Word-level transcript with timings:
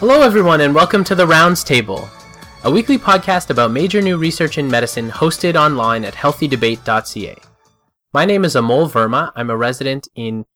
Hello, 0.00 0.22
everyone, 0.22 0.60
and 0.60 0.72
welcome 0.72 1.02
to 1.02 1.16
the 1.16 1.26
Rounds 1.26 1.64
Table, 1.64 2.08
a 2.62 2.70
weekly 2.70 2.96
podcast 2.96 3.50
about 3.50 3.72
major 3.72 4.00
new 4.00 4.16
research 4.16 4.56
in 4.56 4.70
medicine 4.70 5.10
hosted 5.10 5.56
online 5.56 6.04
at 6.04 6.14
healthydebate.ca. 6.14 7.36
My 8.12 8.24
name 8.24 8.44
is 8.44 8.54
Amol 8.54 8.88
Verma. 8.88 9.32
I'm 9.34 9.50
a 9.50 9.56
resident 9.56 10.06
in 10.14 10.46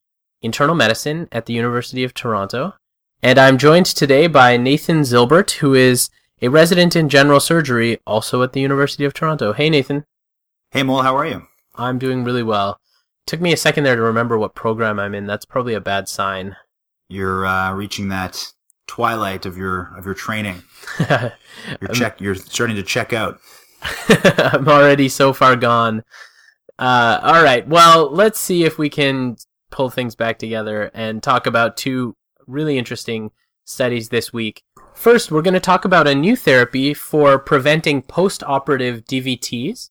internal 0.43 0.77
medicine 0.77 1.27
at 1.33 1.47
the 1.47 1.55
University 1.55 2.05
of 2.05 2.15
Toronto, 2.15 2.75
and 3.21 3.37
I'm 3.37 3.59
joined 3.59 3.87
today 3.87 4.29
by 4.29 4.57
Nathan 4.57 5.01
Zilbert, 5.01 5.51
who 5.55 5.75
is 5.75 6.09
a 6.41 6.47
resident 6.47 6.95
in 6.95 7.09
general 7.09 7.41
surgery 7.41 7.99
also 8.07 8.45
at 8.45 8.53
the 8.53 8.61
University 8.61 9.05
of 9.05 9.13
Toronto. 9.13 9.53
Hey, 9.53 9.69
Nathan. 9.69 10.05
Hey, 10.71 10.85
Mole, 10.85 11.03
how 11.03 11.17
are 11.17 11.27
you? 11.27 11.49
I'm 11.75 11.99
doing 11.99 12.23
really 12.23 12.45
well. 12.45 12.79
Took 13.27 13.41
me 13.41 13.53
a 13.53 13.57
second 13.57 13.83
there 13.83 13.97
to 13.97 14.03
remember 14.03 14.39
what 14.39 14.55
program 14.55 15.01
I'm 15.01 15.17
in. 15.17 15.27
That's 15.27 15.45
probably 15.45 15.75
a 15.75 15.81
bad 15.81 16.09
sign. 16.09 16.55
You're 17.09 17.45
uh, 17.45 17.75
reaching 17.75 18.09
that 18.11 18.53
twilight 18.93 19.47
of 19.47 19.57
your 19.57 19.91
of 19.97 20.05
your 20.05 20.13
training. 20.13 20.63
you're 21.09 21.91
check. 21.95 22.21
You're 22.21 22.35
starting 22.35 22.77
to 22.77 22.83
check 22.83 23.15
out. 23.15 23.41
I'm 24.37 24.69
already 24.69 25.09
so 25.09 25.33
far 25.33 25.57
gone. 25.57 26.03
Uh, 26.79 27.19
all 27.23 27.43
right. 27.43 27.67
Well, 27.67 28.11
let's 28.13 28.39
see 28.39 28.65
if 28.65 28.77
we 28.77 28.91
can 28.91 29.37
pull 29.71 29.89
things 29.89 30.15
back 30.15 30.39
together 30.39 30.91
and 30.93 31.23
talk 31.23 31.47
about 31.47 31.79
two 31.79 32.17
really 32.47 32.77
interesting 32.77 33.31
studies 33.65 34.11
this 34.11 34.31
week. 34.31 34.63
First, 34.93 35.31
we're 35.31 35.41
going 35.41 35.55
to 35.55 35.61
talk 35.61 35.87
about 35.87 36.07
a 36.07 36.15
new 36.15 36.37
therapy 36.37 36.93
for 36.93 37.39
preventing 37.39 38.03
post-operative 38.03 39.07
DVTs. 39.07 39.89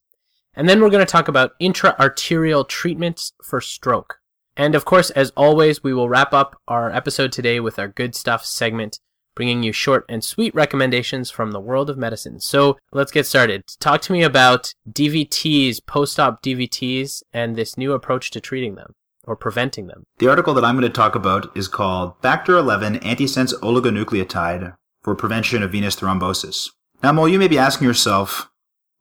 And 0.54 0.68
then 0.68 0.80
we're 0.80 0.90
going 0.90 1.04
to 1.04 1.10
talk 1.10 1.26
about 1.26 1.52
intra-arterial 1.58 2.66
treatments 2.66 3.32
for 3.42 3.60
stroke. 3.60 4.21
And 4.56 4.74
of 4.74 4.84
course, 4.84 5.10
as 5.10 5.30
always, 5.36 5.82
we 5.82 5.94
will 5.94 6.08
wrap 6.08 6.32
up 6.32 6.60
our 6.68 6.90
episode 6.90 7.32
today 7.32 7.60
with 7.60 7.78
our 7.78 7.88
good 7.88 8.14
stuff 8.14 8.44
segment, 8.44 8.98
bringing 9.34 9.62
you 9.62 9.72
short 9.72 10.04
and 10.08 10.22
sweet 10.22 10.54
recommendations 10.54 11.30
from 11.30 11.52
the 11.52 11.60
world 11.60 11.88
of 11.88 11.96
medicine. 11.96 12.38
So 12.40 12.76
let's 12.92 13.12
get 13.12 13.26
started. 13.26 13.64
Talk 13.80 14.02
to 14.02 14.12
me 14.12 14.22
about 14.22 14.74
DVTs, 14.90 15.86
post-op 15.86 16.42
DVTs, 16.42 17.22
and 17.32 17.56
this 17.56 17.78
new 17.78 17.92
approach 17.92 18.30
to 18.32 18.40
treating 18.40 18.74
them 18.74 18.94
or 19.24 19.36
preventing 19.36 19.86
them. 19.86 20.04
The 20.18 20.28
article 20.28 20.52
that 20.54 20.64
I'm 20.64 20.76
going 20.76 20.82
to 20.82 20.94
talk 20.94 21.14
about 21.14 21.56
is 21.56 21.68
called 21.68 22.14
Factor 22.20 22.56
11 22.56 22.98
Antisense 22.98 23.54
Oligonucleotide 23.60 24.74
for 25.02 25.14
Prevention 25.14 25.62
of 25.62 25.72
Venous 25.72 25.96
Thrombosis. 25.96 26.70
Now, 27.02 27.12
Mo, 27.12 27.26
you 27.26 27.38
may 27.38 27.48
be 27.48 27.58
asking 27.58 27.86
yourself, 27.86 28.50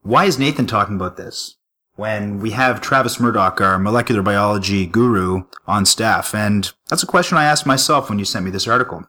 why 0.01 0.25
is 0.25 0.39
Nathan 0.39 0.65
talking 0.65 0.95
about 0.95 1.17
this? 1.17 1.57
When 2.01 2.39
we 2.39 2.49
have 2.49 2.81
Travis 2.81 3.19
Murdoch, 3.19 3.61
our 3.61 3.77
molecular 3.77 4.23
biology 4.23 4.87
guru, 4.87 5.43
on 5.67 5.85
staff. 5.85 6.33
And 6.33 6.71
that's 6.89 7.03
a 7.03 7.05
question 7.05 7.37
I 7.37 7.43
asked 7.43 7.67
myself 7.67 8.09
when 8.09 8.17
you 8.17 8.25
sent 8.25 8.43
me 8.43 8.49
this 8.49 8.67
article. 8.67 9.03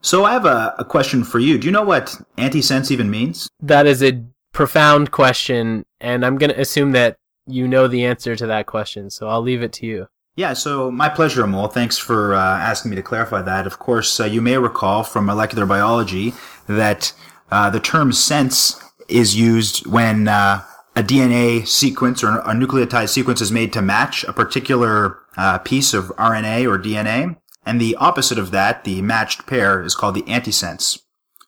So 0.00 0.24
I 0.24 0.32
have 0.32 0.46
a, 0.46 0.74
a 0.78 0.84
question 0.86 1.24
for 1.24 1.40
you. 1.40 1.58
Do 1.58 1.66
you 1.66 1.70
know 1.70 1.82
what 1.82 2.16
antisense 2.38 2.90
even 2.90 3.10
means? 3.10 3.50
That 3.60 3.86
is 3.86 4.02
a 4.02 4.24
profound 4.54 5.10
question, 5.10 5.84
and 6.00 6.24
I'm 6.24 6.38
going 6.38 6.48
to 6.48 6.58
assume 6.58 6.92
that 6.92 7.18
you 7.46 7.68
know 7.68 7.86
the 7.86 8.06
answer 8.06 8.34
to 8.34 8.46
that 8.46 8.64
question, 8.64 9.10
so 9.10 9.28
I'll 9.28 9.42
leave 9.42 9.62
it 9.62 9.74
to 9.74 9.86
you. 9.86 10.08
Yeah, 10.34 10.54
so 10.54 10.90
my 10.90 11.10
pleasure, 11.10 11.42
Amol. 11.42 11.70
Thanks 11.70 11.98
for 11.98 12.34
uh, 12.34 12.40
asking 12.40 12.88
me 12.88 12.96
to 12.96 13.02
clarify 13.02 13.42
that. 13.42 13.66
Of 13.66 13.78
course, 13.78 14.18
uh, 14.20 14.24
you 14.24 14.40
may 14.40 14.56
recall 14.56 15.04
from 15.04 15.26
molecular 15.26 15.66
biology 15.66 16.32
that 16.66 17.12
uh, 17.50 17.68
the 17.68 17.80
term 17.80 18.10
sense 18.10 18.82
is 19.06 19.36
used 19.36 19.86
when 19.86 20.28
uh, 20.28 20.62
a 20.98 21.02
DNA 21.02 21.64
sequence 21.64 22.24
or 22.24 22.40
a 22.40 22.54
nucleotide 22.54 23.08
sequence 23.08 23.40
is 23.40 23.52
made 23.52 23.72
to 23.72 23.80
match 23.80 24.24
a 24.24 24.32
particular 24.32 25.20
uh, 25.36 25.56
piece 25.58 25.94
of 25.94 26.06
RNA 26.16 26.68
or 26.68 26.76
DNA. 26.76 27.36
And 27.64 27.80
the 27.80 27.94
opposite 27.96 28.36
of 28.36 28.50
that, 28.50 28.82
the 28.82 29.00
matched 29.00 29.46
pair, 29.46 29.80
is 29.80 29.94
called 29.94 30.16
the 30.16 30.22
antisense. 30.22 30.98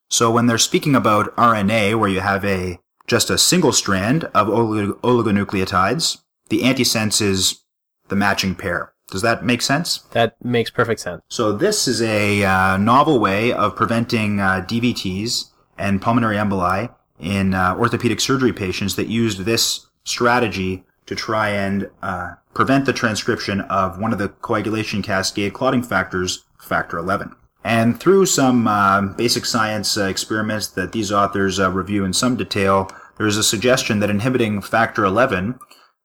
So 0.09 0.31
when 0.31 0.47
they're 0.47 0.57
speaking 0.57 0.95
about 0.95 1.35
RNA, 1.35 1.99
where 1.99 2.09
you 2.09 2.21
have 2.21 2.45
a 2.45 2.79
just 3.09 3.29
a 3.29 3.39
single 3.39 3.73
strand 3.73 4.25
of 4.35 4.47
oligonucleotides, 4.47 6.19
the 6.49 6.61
antisense 6.61 7.21
is 7.21 7.65
the 8.07 8.15
matching 8.15 8.55
pair. 8.55 8.93
Does 9.11 9.23
that 9.23 9.45
make 9.45 9.63
sense? 9.63 9.99
That 10.13 10.37
makes 10.45 10.71
perfect 10.71 11.01
sense. 11.01 11.23
So 11.29 11.51
this 11.51 11.89
is 11.89 12.01
a 12.01 12.45
uh, 12.45 12.77
novel 12.77 13.19
way 13.19 13.53
of 13.53 13.75
preventing 13.75 14.39
uh, 14.39 14.65
DVTs 14.65 15.47
and 15.77 16.01
pulmonary 16.01 16.37
emboli 16.37 16.95
in 17.21 17.55
uh, 17.55 17.77
orthopedic 17.77 18.21
surgery 18.21 18.53
patients 18.53 18.97
that 18.97 19.09
used 19.09 19.41
this 19.41 19.87
strategy 20.05 20.85
to 21.07 21.15
try 21.15 21.51
and 21.51 21.91
uh, 22.03 22.35
prevent 22.55 22.87
the 22.87 22.93
transcription 22.93 23.61
of 23.63 23.99
one 23.99 24.13
of 24.13 24.19
the 24.19 24.29
coagulation 24.29 25.03
cascade 25.03 25.53
clotting 25.53 25.83
factors, 25.83 26.45
factor 26.59 26.99
11. 26.99 27.35
And 27.63 28.01
through 28.01 28.27
some 28.27 28.67
uh, 28.67 29.03
basic 29.03 29.45
science 29.45 29.97
uh, 29.97 30.05
experiments 30.05 30.69
that 30.69 30.93
these 30.93 31.13
authors 31.13 31.61
uh, 31.61 31.71
review 31.71 32.05
in 32.05 32.13
some 32.13 32.37
detail, 32.37 32.91
there 33.19 33.27
is 33.27 33.37
a 33.37 33.45
suggestion 33.45 34.01
that 34.01 34.09
inhibiting 34.09 34.63
factor 34.63 35.05
11 35.05 35.59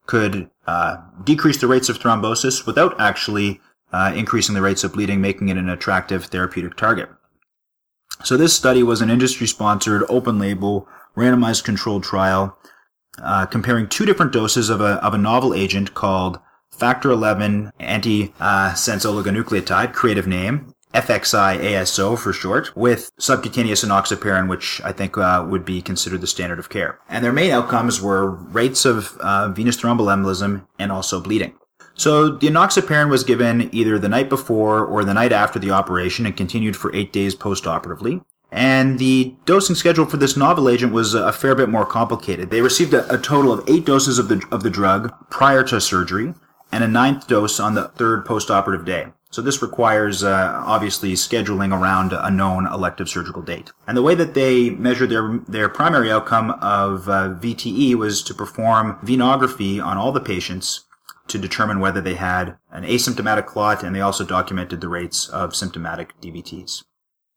could 0.06 0.50
uh, 0.68 0.98
decrease 1.24 1.60
the 1.62 1.68
rates 1.68 1.88
of 1.88 1.98
thrombosis 2.00 2.66
without 2.66 3.00
actually 3.00 3.62
increasing 4.14 4.54
the 4.54 4.62
rates 4.62 4.84
of 4.84 4.92
bleeding, 4.92 5.22
making 5.22 5.48
it 5.48 5.56
an 5.56 5.70
attractive 5.70 6.26
therapeutic 6.26 6.76
target. 6.76 7.08
So 8.26 8.36
this 8.36 8.54
study 8.54 8.84
was 8.84 9.00
an 9.00 9.10
industry-sponsored, 9.10 10.04
open-label, 10.10 10.86
randomized 11.16 11.64
controlled 11.64 12.04
trial 12.04 12.58
uh, 13.22 13.46
comparing 13.46 13.88
two 13.88 14.06
different 14.06 14.32
doses 14.32 14.70
of 14.70 14.82
a, 14.82 15.04
of 15.06 15.14
a 15.14 15.18
novel 15.18 15.54
agent 15.54 15.94
called 15.94 16.40
factor 16.72 17.12
11 17.12 17.72
antisense 17.80 19.06
oligonucleotide, 19.06 19.94
creative 19.94 20.28
name, 20.28 20.74
FXI 20.94 21.60
ASO 21.60 22.18
for 22.18 22.32
short, 22.32 22.76
with 22.76 23.12
subcutaneous 23.20 23.84
enoxaparin, 23.84 24.48
which 24.50 24.82
I 24.84 24.92
think 24.92 25.18
uh, 25.18 25.46
would 25.48 25.66
be 25.66 25.82
considered 25.82 26.22
the 26.22 26.28
standard 26.28 26.60
of 26.60 26.70
care. 26.70 27.00
And 27.10 27.24
their 27.24 27.34
main 27.34 27.52
outcomes 27.52 28.02
were 28.02 28.32
rates 28.32 28.86
of 28.86 29.18
uh, 29.18 29.50
venous 29.50 29.78
thromboembolism 29.78 30.66
and 30.80 30.92
also 30.92 31.20
bleeding. 31.20 31.56
So 31.96 32.30
the 32.30 32.48
enoxaparin 32.48 33.10
was 33.10 33.24
given 33.24 33.74
either 33.74 33.98
the 33.98 34.10
night 34.10 34.30
before 34.30 34.86
or 34.86 35.06
the 35.06 35.14
night 35.14 35.32
after 35.32 35.60
the 35.60 35.72
operation 35.72 36.26
and 36.26 36.36
continued 36.36 36.76
for 36.76 36.94
eight 36.94 37.14
days 37.14 37.36
postoperatively. 37.36 38.24
And 38.56 39.00
the 39.00 39.36
dosing 39.46 39.76
schedule 39.76 40.06
for 40.06 40.16
this 40.16 40.38
novel 40.38 40.70
agent 40.70 40.94
was 40.94 41.14
a 41.14 41.34
fair 41.34 41.56
bit 41.56 41.68
more 41.68 41.86
complicated. 41.86 42.52
They 42.52 42.62
received 42.62 42.94
a, 42.94 43.14
a, 43.14 43.18
total 43.18 43.52
of 43.52 43.68
eight 43.70 43.86
doses 43.86 44.18
of 44.18 44.30
the, 44.30 44.42
of 44.50 44.64
the 44.64 44.70
drug 44.70 45.14
prior 45.30 45.62
to 45.66 45.82
surgery 45.82 46.34
and 46.72 46.82
a 46.82 46.88
ninth 46.88 47.28
dose 47.28 47.60
on 47.60 47.76
the 47.76 47.90
third 47.90 48.26
postoperative 48.26 48.86
day. 48.86 49.08
So 49.30 49.42
this 49.42 49.62
requires 49.62 50.24
uh, 50.24 50.64
obviously 50.66 51.12
scheduling 51.16 51.78
around 51.78 52.14
a 52.14 52.32
known 52.32 52.66
elective 52.66 53.10
surgical 53.10 53.42
date. 53.42 53.74
And 53.88 53.98
the 53.98 54.02
way 54.02 54.16
that 54.16 54.36
they 54.36 54.70
measured 54.70 55.10
their 55.10 55.40
their 55.50 55.68
primary 55.68 56.10
outcome 56.10 56.52
of 56.62 57.10
uh, 57.10 57.36
VTE 57.38 57.96
was 57.96 58.24
to 58.24 58.34
perform 58.34 58.98
venography 59.04 59.84
on 59.84 59.98
all 59.98 60.14
the 60.14 60.22
patients 60.22 60.86
to 61.28 61.38
determine 61.38 61.82
whether 61.82 62.00
they 62.00 62.16
had 62.16 62.56
an 62.72 62.86
asymptomatic 62.86 63.48
clot, 63.48 63.84
and 63.84 63.94
they 63.94 64.00
also 64.00 64.24
documented 64.24 64.80
the 64.80 64.88
rates 64.88 65.28
of 65.28 65.54
symptomatic 65.54 66.14
DVTs. 66.22 66.84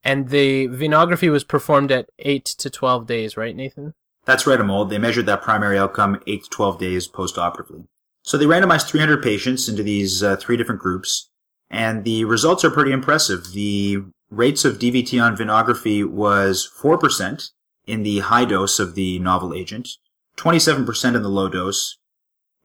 And 0.08 0.30
the 0.30 0.68
venography 0.68 1.30
was 1.30 1.44
performed 1.44 1.92
at 1.92 2.08
8 2.18 2.42
to 2.46 2.70
12 2.70 3.06
days, 3.06 3.36
right, 3.36 3.54
Nathan? 3.54 3.92
That's 4.24 4.46
right, 4.46 4.58
Amol. 4.58 4.88
They 4.88 4.96
measured 4.96 5.26
that 5.26 5.42
primary 5.42 5.78
outcome 5.78 6.18
8 6.26 6.44
to 6.44 6.48
12 6.48 6.78
days 6.78 7.06
postoperatively. 7.06 7.84
So 8.22 8.38
they 8.38 8.46
randomized 8.46 8.88
300 8.88 9.22
patients 9.22 9.68
into 9.68 9.82
these 9.82 10.22
uh, 10.22 10.36
three 10.36 10.56
different 10.56 10.80
groups, 10.80 11.28
and 11.68 12.04
the 12.04 12.24
results 12.24 12.64
are 12.64 12.70
pretty 12.70 12.90
impressive. 12.90 13.52
The 13.52 13.98
rates 14.30 14.64
of 14.64 14.78
DVT 14.78 15.22
on 15.22 15.36
venography 15.36 16.08
was 16.08 16.66
4% 16.80 17.50
in 17.86 18.02
the 18.02 18.20
high 18.20 18.46
dose 18.46 18.78
of 18.78 18.94
the 18.94 19.18
novel 19.18 19.52
agent, 19.52 19.90
27% 20.38 21.16
in 21.16 21.22
the 21.22 21.28
low 21.28 21.50
dose, 21.50 21.98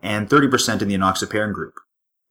and 0.01 0.29
30% 0.29 0.81
in 0.81 0.87
the 0.87 0.95
enoxaparin 0.95 1.51
group. 1.51 1.73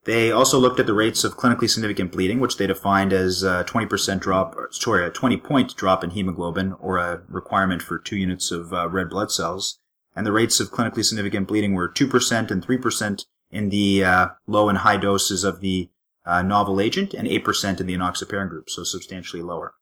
They 0.05 0.33
also 0.33 0.59
looked 0.59 0.81
at 0.81 0.87
the 0.87 0.95
rates 0.95 1.23
of 1.23 1.37
clinically 1.37 1.71
significant 1.71 2.11
bleeding, 2.11 2.41
which 2.41 2.57
they 2.57 2.67
defined 2.67 3.13
as 3.13 3.45
a 3.45 3.65
20% 3.69 4.19
drop, 4.21 4.57
sorry, 4.71 5.07
a 5.07 5.11
20 5.11 5.37
point 5.37 5.77
drop 5.77 6.03
in 6.03 6.11
hemoglobin 6.11 6.75
or 6.81 6.99
a 6.99 7.23
requirement 7.29 7.83
for 7.83 7.99
two 7.99 8.17
units 8.17 8.51
of 8.51 8.73
uh, 8.73 8.89
red 8.89 9.09
blood 9.11 9.31
cells. 9.31 9.79
And 10.17 10.27
the 10.27 10.33
rates 10.33 10.59
of 10.59 10.71
clinically 10.71 11.05
significant 11.05 11.47
bleeding 11.47 11.75
were 11.75 11.89
2% 11.89 12.51
and 12.51 12.67
3% 12.67 13.25
in 13.51 13.69
the 13.69 14.05
uh, 14.05 14.29
low 14.47 14.69
and 14.69 14.79
high 14.79 14.97
doses 14.97 15.45
of 15.45 15.61
the 15.61 15.89
uh, 16.27 16.43
novel 16.43 16.81
agent 16.81 17.15
and 17.15 17.29
8% 17.29 17.81
in 17.81 17.87
the 17.87 17.95
enoxaparin 17.95 18.49
group, 18.49 18.71
so 18.71 18.83
substantially 18.83 19.43
lower. 19.43 19.75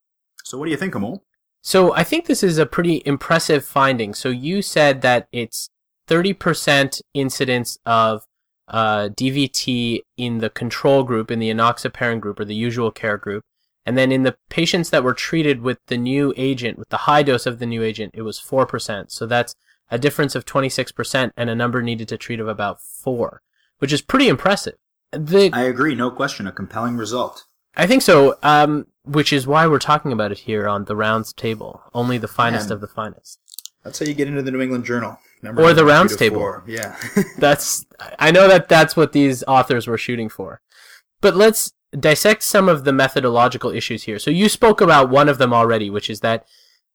So 0.45 0.59
what 0.59 0.67
do 0.67 0.71
you 0.71 0.77
think, 0.77 0.95
Amol? 0.95 1.21
So 1.63 1.95
I 1.95 2.05
think 2.05 2.27
this 2.27 2.43
is 2.43 2.59
a 2.59 2.67
pretty 2.67 3.03
impressive 3.05 3.65
finding. 3.65 4.15
So 4.15 4.29
you 4.29 4.63
said 4.63 5.03
that 5.03 5.29
it's 5.33 5.71
30% 6.09 7.01
incidence 7.15 7.79
of 7.87 8.25
uh, 8.71 9.09
DVT 9.11 10.01
in 10.17 10.39
the 10.39 10.51
control 10.51 11.03
group, 11.03 11.31
in 11.31 11.39
the 11.39 11.51
enoxaparin 11.51 12.21
group 12.21 12.41
or 12.41 12.45
the 12.45 12.55
usual 12.55 12.91
care 12.91 13.19
group. 13.19 13.45
And 13.85 13.99
then 13.99 14.13
in 14.13 14.23
the 14.23 14.37
patients 14.49 14.91
that 14.91 15.03
were 15.03 15.15
treated 15.15 15.63
with 15.63 15.79
the 15.87 15.97
new 15.97 16.33
agent, 16.37 16.79
with 16.79 16.91
the 16.91 16.99
high 16.99 17.23
dose 17.23 17.47
of 17.47 17.59
the 17.59 17.67
new 17.67 17.83
agent, 17.83 18.13
it 18.15 18.23
was 18.23 18.39
4%. 18.39 19.11
So 19.11 19.27
that's 19.27 19.55
a 19.91 19.99
difference 19.99 20.35
of 20.35 20.45
26% 20.45 21.33
and 21.37 21.51
a 21.51 21.55
number 21.55 21.83
needed 21.83 22.09
to 22.09 22.17
treat 22.17 22.41
of 22.41 22.47
about 22.47 22.81
4, 22.81 23.43
which 23.79 23.93
is 23.93 24.03
pretty 24.03 24.29
impressive. 24.29 24.77
The, 25.13 25.51
I 25.53 25.63
agree, 25.63 25.95
no 25.97 26.11
question, 26.11 26.47
a 26.47 26.53
compelling 26.53 26.97
result. 26.97 27.47
I 27.77 27.87
think 27.87 28.03
so. 28.03 28.39
Um, 28.43 28.87
which 29.05 29.33
is 29.33 29.47
why 29.47 29.67
we're 29.67 29.79
talking 29.79 30.13
about 30.13 30.31
it 30.31 30.41
here 30.41 30.69
on 30.69 30.85
the 30.85 30.95
rounds 30.95 31.33
table. 31.33 31.83
Only 31.93 32.19
the 32.19 32.29
finest 32.29 32.69
Man. 32.69 32.75
of 32.75 32.81
the 32.81 32.87
finest. 32.87 33.39
That's 33.83 33.99
how 33.99 34.07
you 34.07 34.15
get 34.15 34.29
into 34.29 34.43
the 34.43 34.51
New 34.51 34.61
England 34.61 34.85
Journal. 34.85 35.19
Number 35.43 35.63
Or 35.63 35.73
the 35.73 35.85
rounds 35.85 36.17
table. 36.17 36.63
Yeah. 36.67 36.97
That's 37.39 37.87
I 38.19 38.31
know 38.31 38.49
that 38.49 38.69
that's 38.69 38.97
what 38.97 39.13
these 39.13 39.43
authors 39.45 39.87
were 39.87 39.99
shooting 39.99 40.29
for. 40.29 40.61
But 41.21 41.37
let's 41.37 41.73
dissect 41.99 42.43
some 42.43 42.69
of 42.69 42.85
the 42.85 42.93
methodological 42.93 43.71
issues 43.71 44.05
here. 44.05 44.19
So 44.19 44.31
you 44.31 44.49
spoke 44.49 44.81
about 44.81 45.11
one 45.11 45.29
of 45.29 45.39
them 45.39 45.53
already, 45.53 45.91
which 45.91 46.09
is 46.09 46.21
that 46.21 46.47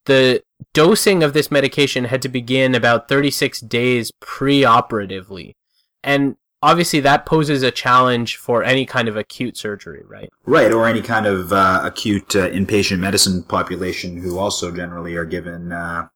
the 0.06 0.44
dosing 0.74 1.24
of 1.24 1.34
this 1.34 1.52
medication 1.52 2.06
had 2.06 2.22
to 2.22 2.30
begin 2.30 2.76
about 2.76 3.08
36 3.10 3.60
days 3.62 4.12
pre-operatively. 4.20 5.56
And 6.04 6.38
obviously 6.62 7.00
that 7.02 7.26
poses 7.26 7.64
a 7.64 7.72
challenge 7.72 8.38
for 8.38 8.64
any 8.64 8.86
kind 8.86 9.08
of 9.08 9.18
acute 9.18 9.58
surgery, 9.58 10.04
right? 10.08 10.30
Right, 10.46 10.72
or 10.72 10.88
any 10.88 11.02
kind 11.02 11.26
of 11.26 11.52
uh, 11.52 11.82
acute 11.84 12.36
uh, 12.36 12.50
inpatient 12.50 13.00
medicine 13.00 13.44
population 13.44 14.18
who 14.18 14.38
also 14.38 14.72
generally 14.72 15.16
are 15.16 15.26
given 15.26 15.72
uh, 15.72 16.08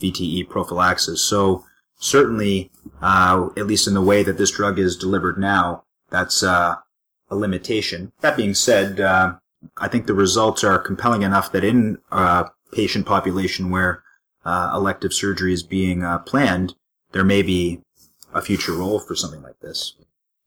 VTE 0.00 0.48
prophylaxis. 0.48 1.22
So 1.22 1.64
certainly, 1.98 2.70
uh, 3.00 3.48
at 3.56 3.66
least 3.66 3.86
in 3.86 3.94
the 3.94 4.00
way 4.00 4.22
that 4.22 4.38
this 4.38 4.50
drug 4.50 4.78
is 4.78 4.96
delivered 4.96 5.38
now, 5.38 5.84
that's 6.10 6.42
uh, 6.42 6.76
a 7.30 7.36
limitation. 7.36 8.12
That 8.20 8.36
being 8.36 8.54
said, 8.54 9.00
uh, 9.00 9.34
I 9.76 9.88
think 9.88 10.06
the 10.06 10.14
results 10.14 10.64
are 10.64 10.78
compelling 10.78 11.22
enough 11.22 11.52
that 11.52 11.64
in 11.64 11.98
a 12.10 12.46
patient 12.72 13.06
population 13.06 13.70
where 13.70 14.02
uh, 14.44 14.72
elective 14.74 15.12
surgery 15.12 15.52
is 15.52 15.62
being 15.62 16.02
uh, 16.02 16.18
planned, 16.18 16.74
there 17.12 17.24
may 17.24 17.42
be 17.42 17.80
a 18.32 18.40
future 18.40 18.72
role 18.72 19.00
for 19.00 19.14
something 19.14 19.42
like 19.42 19.58
this. 19.60 19.94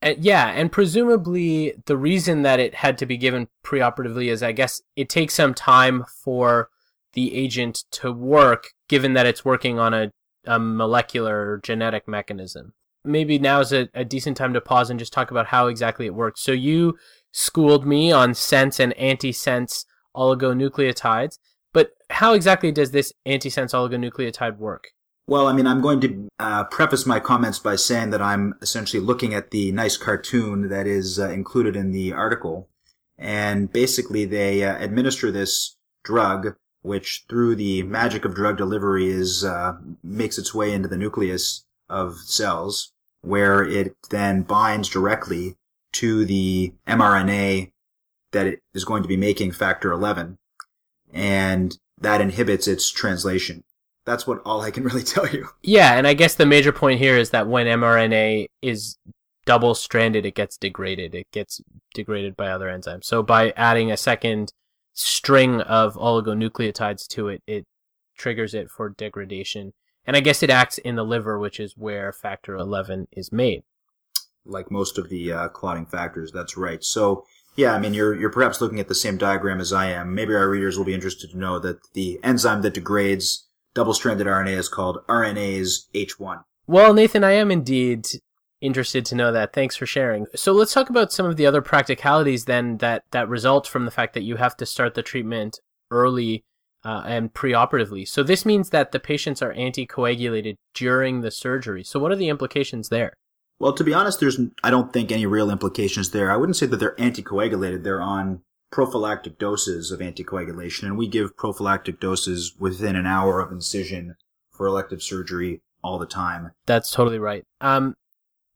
Uh, 0.02 0.14
yeah, 0.18 0.48
and 0.48 0.70
presumably 0.70 1.74
the 1.86 1.96
reason 1.96 2.42
that 2.42 2.60
it 2.60 2.74
had 2.74 2.98
to 2.98 3.06
be 3.06 3.16
given 3.16 3.48
preoperatively 3.64 4.30
is 4.30 4.42
I 4.42 4.52
guess 4.52 4.82
it 4.96 5.08
takes 5.08 5.34
some 5.34 5.54
time 5.54 6.04
for 6.04 6.68
the 7.14 7.34
agent 7.34 7.84
to 7.92 8.12
work, 8.12 8.73
given 8.88 9.14
that 9.14 9.26
it's 9.26 9.44
working 9.44 9.78
on 9.78 9.94
a, 9.94 10.10
a 10.46 10.58
molecular 10.58 11.60
genetic 11.62 12.06
mechanism. 12.08 12.72
Maybe 13.04 13.38
now 13.38 13.60
is 13.60 13.72
a, 13.72 13.88
a 13.94 14.04
decent 14.04 14.36
time 14.36 14.54
to 14.54 14.60
pause 14.60 14.90
and 14.90 14.98
just 14.98 15.12
talk 15.12 15.30
about 15.30 15.46
how 15.46 15.66
exactly 15.66 16.06
it 16.06 16.14
works. 16.14 16.40
So 16.40 16.52
you 16.52 16.96
schooled 17.32 17.86
me 17.86 18.12
on 18.12 18.34
sense 18.34 18.80
and 18.80 18.94
antisense 18.96 19.84
oligonucleotides, 20.16 21.38
but 21.72 21.90
how 22.10 22.32
exactly 22.32 22.72
does 22.72 22.92
this 22.92 23.12
antisense 23.26 23.72
oligonucleotide 23.72 24.56
work? 24.58 24.88
Well, 25.26 25.46
I 25.46 25.54
mean, 25.54 25.66
I'm 25.66 25.80
going 25.80 26.00
to 26.00 26.28
uh, 26.38 26.64
preface 26.64 27.06
my 27.06 27.18
comments 27.18 27.58
by 27.58 27.76
saying 27.76 28.10
that 28.10 28.20
I'm 28.20 28.54
essentially 28.60 29.02
looking 29.02 29.32
at 29.32 29.50
the 29.50 29.72
nice 29.72 29.96
cartoon 29.96 30.68
that 30.68 30.86
is 30.86 31.18
uh, 31.18 31.30
included 31.30 31.76
in 31.76 31.92
the 31.92 32.12
article. 32.12 32.68
And 33.16 33.72
basically, 33.72 34.26
they 34.26 34.64
uh, 34.64 34.76
administer 34.82 35.30
this 35.30 35.76
drug, 36.04 36.56
which 36.84 37.24
through 37.28 37.56
the 37.56 37.82
magic 37.82 38.24
of 38.24 38.34
drug 38.34 38.56
delivery 38.56 39.08
is 39.08 39.44
uh, 39.44 39.76
makes 40.02 40.38
its 40.38 40.54
way 40.54 40.72
into 40.72 40.88
the 40.88 40.96
nucleus 40.96 41.64
of 41.88 42.18
cells, 42.18 42.92
where 43.22 43.64
it 43.64 43.96
then 44.10 44.42
binds 44.42 44.88
directly 44.88 45.56
to 45.92 46.24
the 46.24 46.72
mRNA 46.86 47.70
that 48.32 48.46
it 48.46 48.60
is 48.74 48.84
going 48.84 49.02
to 49.02 49.08
be 49.08 49.16
making 49.16 49.52
factor 49.52 49.92
11, 49.92 50.38
and 51.12 51.78
that 51.98 52.20
inhibits 52.20 52.66
its 52.66 52.90
translation 52.90 53.64
that's 54.04 54.26
what 54.26 54.42
all 54.44 54.60
I 54.60 54.70
can 54.70 54.84
really 54.88 55.02
tell 55.02 55.28
you. 55.28 55.48
Yeah, 55.62 55.94
and 55.94 56.06
I 56.06 56.14
guess 56.14 56.34
the 56.34 56.46
major 56.46 56.72
point 56.72 56.98
here 56.98 57.16
is 57.16 57.30
that 57.30 57.48
when 57.48 57.66
mRNA 57.66 58.48
is 58.62 58.98
double 59.46 59.74
stranded, 59.74 60.24
it 60.26 60.34
gets 60.34 60.56
degraded. 60.56 61.14
It 61.14 61.30
gets 61.32 61.60
degraded 61.94 62.36
by 62.36 62.48
other 62.48 62.66
enzymes. 62.66 63.04
So 63.04 63.22
by 63.22 63.52
adding 63.56 63.90
a 63.90 63.96
second 63.96 64.52
string 64.94 65.60
of 65.60 65.94
oligonucleotides 65.94 67.06
to 67.08 67.28
it, 67.28 67.42
it 67.46 67.66
triggers 68.16 68.54
it 68.54 68.70
for 68.70 68.88
degradation. 68.88 69.72
And 70.06 70.16
I 70.16 70.20
guess 70.20 70.42
it 70.42 70.50
acts 70.50 70.78
in 70.78 70.96
the 70.96 71.04
liver, 71.04 71.38
which 71.38 71.58
is 71.58 71.76
where 71.76 72.12
factor 72.12 72.54
11 72.54 73.08
is 73.12 73.32
made. 73.32 73.64
Like 74.46 74.70
most 74.70 74.98
of 74.98 75.08
the 75.08 75.32
uh, 75.32 75.48
clotting 75.48 75.86
factors, 75.86 76.30
that's 76.30 76.56
right. 76.56 76.82
So, 76.84 77.24
yeah, 77.56 77.72
I 77.72 77.78
mean, 77.78 77.94
you're, 77.94 78.14
you're 78.14 78.30
perhaps 78.30 78.60
looking 78.60 78.80
at 78.80 78.88
the 78.88 78.94
same 78.94 79.16
diagram 79.16 79.60
as 79.60 79.72
I 79.72 79.90
am. 79.90 80.14
Maybe 80.14 80.34
our 80.34 80.48
readers 80.48 80.76
will 80.76 80.84
be 80.84 80.94
interested 80.94 81.30
to 81.30 81.38
know 81.38 81.58
that 81.60 81.78
the 81.94 82.20
enzyme 82.22 82.62
that 82.62 82.74
degrades 82.74 83.48
double-stranded 83.74 84.26
RNA 84.26 84.56
is 84.56 84.68
called 84.68 84.98
RNase 85.08 85.86
H1. 85.94 86.44
Well, 86.66 86.94
Nathan, 86.94 87.24
I 87.24 87.32
am 87.32 87.50
indeed 87.50 88.06
interested 88.64 89.04
to 89.06 89.14
know 89.14 89.32
that. 89.32 89.52
Thanks 89.52 89.76
for 89.76 89.86
sharing. 89.86 90.26
So 90.34 90.52
let's 90.52 90.72
talk 90.72 90.90
about 90.90 91.12
some 91.12 91.26
of 91.26 91.36
the 91.36 91.46
other 91.46 91.62
practicalities 91.62 92.46
then 92.46 92.78
that, 92.78 93.04
that 93.10 93.28
result 93.28 93.66
from 93.66 93.84
the 93.84 93.90
fact 93.90 94.14
that 94.14 94.22
you 94.22 94.36
have 94.36 94.56
to 94.56 94.66
start 94.66 94.94
the 94.94 95.02
treatment 95.02 95.60
early 95.90 96.44
uh, 96.84 97.02
and 97.06 97.32
preoperatively. 97.32 98.06
So 98.06 98.22
this 98.22 98.44
means 98.44 98.70
that 98.70 98.92
the 98.92 99.00
patients 99.00 99.42
are 99.42 99.54
anticoagulated 99.54 100.56
during 100.74 101.20
the 101.20 101.30
surgery. 101.30 101.84
So 101.84 101.98
what 101.98 102.12
are 102.12 102.16
the 102.16 102.28
implications 102.28 102.88
there? 102.88 103.14
Well, 103.58 103.72
to 103.72 103.84
be 103.84 103.94
honest, 103.94 104.20
there's 104.20 104.38
I 104.62 104.70
don't 104.70 104.92
think 104.92 105.12
any 105.12 105.26
real 105.26 105.50
implications 105.50 106.10
there. 106.10 106.30
I 106.30 106.36
wouldn't 106.36 106.56
say 106.56 106.66
that 106.66 106.76
they're 106.76 106.96
anticoagulated. 106.96 107.84
They're 107.84 108.02
on 108.02 108.42
prophylactic 108.70 109.38
doses 109.38 109.92
of 109.92 110.00
anticoagulation, 110.00 110.82
and 110.82 110.98
we 110.98 111.06
give 111.06 111.36
prophylactic 111.36 112.00
doses 112.00 112.54
within 112.58 112.96
an 112.96 113.06
hour 113.06 113.40
of 113.40 113.52
incision 113.52 114.16
for 114.50 114.66
elective 114.66 115.02
surgery 115.02 115.62
all 115.82 115.98
the 115.98 116.06
time. 116.06 116.50
That's 116.66 116.90
totally 116.90 117.18
right. 117.18 117.44
Um, 117.60 117.94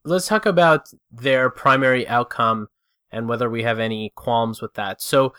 let's 0.09 0.27
talk 0.27 0.47
about 0.47 0.89
their 1.11 1.51
primary 1.51 2.07
outcome 2.09 2.69
and 3.11 3.29
whether 3.29 3.49
we 3.49 3.63
have 3.63 3.79
any 3.79 4.13
qualms 4.15 4.61
with 4.61 4.75
that. 4.75 5.01
So 5.01 5.33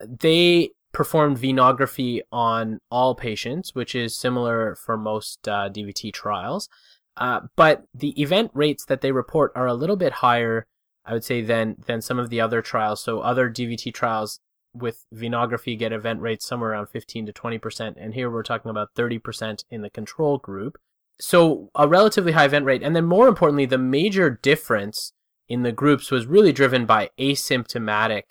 they 0.00 0.70
performed 0.92 1.38
venography 1.38 2.20
on 2.32 2.80
all 2.90 3.14
patients, 3.14 3.74
which 3.74 3.94
is 3.94 4.16
similar 4.16 4.74
for 4.76 4.96
most 4.96 5.46
uh, 5.46 5.68
DVT 5.68 6.12
trials. 6.12 6.68
Uh, 7.16 7.40
but 7.56 7.84
the 7.94 8.20
event 8.20 8.50
rates 8.54 8.84
that 8.84 9.00
they 9.00 9.12
report 9.12 9.52
are 9.54 9.66
a 9.66 9.74
little 9.74 9.96
bit 9.96 10.14
higher, 10.14 10.66
I 11.04 11.12
would 11.12 11.24
say, 11.24 11.40
than 11.42 11.76
than 11.86 12.02
some 12.02 12.18
of 12.18 12.30
the 12.30 12.40
other 12.40 12.62
trials. 12.62 13.02
So 13.02 13.20
other 13.20 13.50
DVT 13.50 13.92
trials 13.94 14.40
with 14.74 15.06
venography 15.14 15.78
get 15.78 15.92
event 15.92 16.20
rates 16.20 16.46
somewhere 16.46 16.72
around 16.72 16.88
15 16.88 17.26
to 17.26 17.32
20 17.32 17.58
percent, 17.58 17.96
and 17.98 18.14
here 18.14 18.30
we're 18.30 18.42
talking 18.42 18.70
about 18.70 18.90
30 18.94 19.18
percent 19.18 19.64
in 19.70 19.82
the 19.82 19.90
control 19.90 20.38
group. 20.38 20.78
So 21.18 21.70
a 21.74 21.88
relatively 21.88 22.32
high 22.32 22.44
event 22.44 22.66
rate, 22.66 22.82
and 22.82 22.94
then 22.94 23.06
more 23.06 23.28
importantly, 23.28 23.66
the 23.66 23.78
major 23.78 24.30
difference 24.30 25.12
in 25.48 25.62
the 25.62 25.72
groups 25.72 26.10
was 26.10 26.26
really 26.26 26.52
driven 26.52 26.86
by 26.86 27.10
asymptomatic 27.18 28.22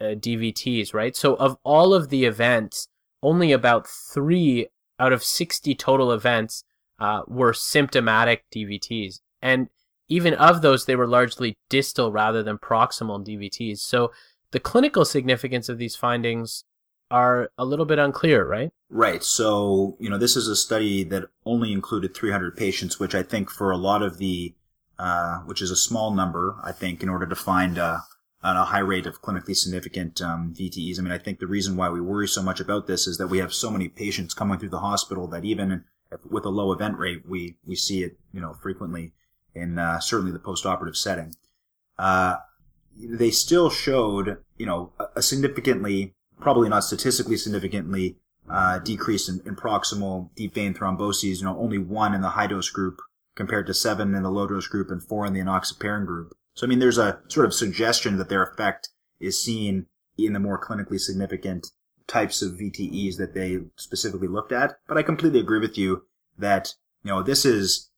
uh, 0.00 0.16
DVTs, 0.16 0.92
right? 0.92 1.16
So 1.16 1.36
of 1.36 1.56
all 1.64 1.94
of 1.94 2.08
the 2.08 2.24
events, 2.24 2.88
only 3.22 3.52
about 3.52 3.86
three 3.86 4.66
out 4.98 5.12
of 5.12 5.24
60 5.24 5.74
total 5.74 6.12
events 6.12 6.64
uh, 7.00 7.22
were 7.26 7.52
symptomatic 7.52 8.44
DVTs. 8.54 9.20
And 9.40 9.68
even 10.08 10.34
of 10.34 10.62
those, 10.62 10.84
they 10.84 10.96
were 10.96 11.06
largely 11.06 11.56
distal 11.68 12.12
rather 12.12 12.42
than 12.42 12.58
proximal 12.58 13.24
DVTs. 13.24 13.78
So 13.78 14.12
the 14.50 14.60
clinical 14.60 15.04
significance 15.04 15.68
of 15.68 15.78
these 15.78 15.96
findings 15.96 16.64
are 17.14 17.48
a 17.56 17.64
little 17.64 17.84
bit 17.84 18.00
unclear, 18.00 18.44
right? 18.44 18.72
Right. 18.90 19.22
So, 19.22 19.96
you 20.00 20.10
know, 20.10 20.18
this 20.18 20.34
is 20.34 20.48
a 20.48 20.56
study 20.56 21.04
that 21.04 21.28
only 21.46 21.72
included 21.72 22.12
300 22.12 22.56
patients, 22.56 22.98
which 22.98 23.14
I 23.14 23.22
think 23.22 23.50
for 23.50 23.70
a 23.70 23.76
lot 23.76 24.02
of 24.02 24.18
the, 24.18 24.52
uh, 24.98 25.38
which 25.40 25.62
is 25.62 25.70
a 25.70 25.76
small 25.76 26.10
number, 26.10 26.56
I 26.64 26.72
think, 26.72 27.04
in 27.04 27.08
order 27.08 27.26
to 27.26 27.36
find 27.36 27.78
uh, 27.78 27.98
a 28.42 28.64
high 28.64 28.80
rate 28.80 29.06
of 29.06 29.22
clinically 29.22 29.54
significant 29.54 30.20
um, 30.20 30.52
VTEs. 30.58 30.98
I 30.98 31.02
mean, 31.02 31.12
I 31.12 31.18
think 31.18 31.38
the 31.38 31.46
reason 31.46 31.76
why 31.76 31.88
we 31.88 32.00
worry 32.00 32.26
so 32.26 32.42
much 32.42 32.58
about 32.58 32.88
this 32.88 33.06
is 33.06 33.16
that 33.18 33.28
we 33.28 33.38
have 33.38 33.54
so 33.54 33.70
many 33.70 33.88
patients 33.88 34.34
coming 34.34 34.58
through 34.58 34.70
the 34.70 34.80
hospital 34.80 35.28
that 35.28 35.44
even 35.44 35.84
with 36.28 36.44
a 36.44 36.50
low 36.50 36.72
event 36.72 36.98
rate, 36.98 37.22
we, 37.28 37.56
we 37.64 37.76
see 37.76 38.02
it, 38.02 38.18
you 38.32 38.40
know, 38.40 38.54
frequently 38.54 39.12
in 39.54 39.78
uh, 39.78 40.00
certainly 40.00 40.32
the 40.32 40.40
post-operative 40.40 40.96
setting. 40.96 41.32
Uh, 41.96 42.36
they 42.96 43.30
still 43.30 43.70
showed, 43.70 44.38
you 44.56 44.66
know, 44.66 44.92
a 45.14 45.22
significantly, 45.22 46.14
probably 46.40 46.68
not 46.68 46.84
statistically 46.84 47.36
significantly, 47.36 48.16
uh, 48.48 48.78
decrease 48.78 49.28
in, 49.28 49.40
in, 49.46 49.56
proximal 49.56 50.28
deep 50.34 50.54
vein 50.54 50.74
thromboses. 50.74 51.38
You 51.38 51.44
know, 51.44 51.58
only 51.58 51.78
one 51.78 52.14
in 52.14 52.20
the 52.20 52.30
high 52.30 52.46
dose 52.46 52.70
group 52.70 53.00
compared 53.34 53.66
to 53.66 53.74
seven 53.74 54.14
in 54.14 54.22
the 54.22 54.30
low 54.30 54.46
dose 54.46 54.68
group 54.68 54.90
and 54.90 55.02
four 55.02 55.26
in 55.26 55.32
the 55.32 55.40
enoxaparin 55.40 56.06
group. 56.06 56.34
So, 56.54 56.66
I 56.66 56.68
mean, 56.68 56.78
there's 56.78 56.98
a 56.98 57.20
sort 57.28 57.46
of 57.46 57.54
suggestion 57.54 58.16
that 58.18 58.28
their 58.28 58.42
effect 58.42 58.90
is 59.18 59.42
seen 59.42 59.86
in 60.16 60.32
the 60.32 60.40
more 60.40 60.62
clinically 60.62 61.00
significant 61.00 61.68
types 62.06 62.42
of 62.42 62.52
VTEs 62.52 63.16
that 63.16 63.34
they 63.34 63.58
specifically 63.76 64.28
looked 64.28 64.52
at. 64.52 64.76
But 64.86 64.98
I 64.98 65.02
completely 65.02 65.40
agree 65.40 65.58
with 65.58 65.76
you 65.76 66.04
that, 66.38 66.74
you 67.02 67.10
know, 67.10 67.22
this 67.22 67.44
is, 67.44 67.90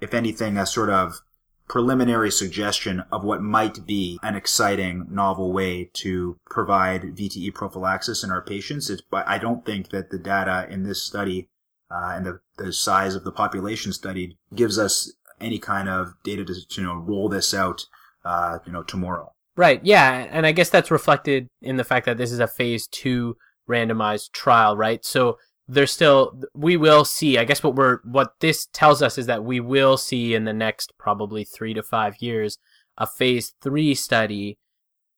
if 0.00 0.12
anything, 0.12 0.58
a 0.58 0.66
sort 0.66 0.90
of 0.90 1.20
preliminary 1.68 2.30
suggestion 2.30 3.02
of 3.10 3.24
what 3.24 3.40
might 3.40 3.86
be 3.86 4.18
an 4.22 4.34
exciting 4.34 5.06
novel 5.10 5.52
way 5.52 5.90
to 5.94 6.38
provide 6.50 7.16
VTE 7.16 7.54
prophylaxis 7.54 8.22
in 8.22 8.30
our 8.30 8.42
patients. 8.42 8.90
It's, 8.90 9.02
but 9.02 9.26
I 9.26 9.38
don't 9.38 9.64
think 9.64 9.90
that 9.90 10.10
the 10.10 10.18
data 10.18 10.66
in 10.70 10.82
this 10.82 11.02
study 11.02 11.48
uh, 11.90 12.12
and 12.14 12.26
the, 12.26 12.40
the 12.58 12.72
size 12.72 13.14
of 13.14 13.24
the 13.24 13.32
population 13.32 13.92
studied 13.92 14.36
gives 14.54 14.78
us 14.78 15.12
any 15.40 15.58
kind 15.58 15.88
of 15.88 16.14
data 16.22 16.44
to, 16.44 16.54
you 16.70 16.82
know 16.82 16.94
roll 16.94 17.28
this 17.28 17.52
out 17.52 17.86
uh, 18.24 18.58
you 18.64 18.72
know 18.72 18.82
tomorrow. 18.82 19.32
Right. 19.56 19.80
Yeah, 19.82 20.26
and 20.30 20.46
I 20.46 20.52
guess 20.52 20.70
that's 20.70 20.90
reflected 20.90 21.48
in 21.60 21.76
the 21.76 21.84
fact 21.84 22.06
that 22.06 22.16
this 22.16 22.32
is 22.32 22.38
a 22.38 22.46
phase 22.46 22.86
two 22.86 23.36
randomized 23.68 24.32
trial, 24.32 24.76
right? 24.76 25.04
So 25.04 25.38
there's 25.68 25.92
still 25.92 26.40
we 26.54 26.76
will 26.76 27.04
see. 27.04 27.38
I 27.38 27.44
guess 27.44 27.62
what 27.62 27.74
we're 27.74 27.98
what 28.04 28.34
this 28.40 28.66
tells 28.72 29.02
us 29.02 29.18
is 29.18 29.26
that 29.26 29.44
we 29.44 29.60
will 29.60 29.96
see 29.96 30.34
in 30.34 30.44
the 30.44 30.52
next 30.52 30.92
probably 30.98 31.44
three 31.44 31.74
to 31.74 31.82
five 31.82 32.16
years 32.20 32.58
a 32.98 33.06
phase 33.06 33.54
three 33.60 33.94
study 33.94 34.58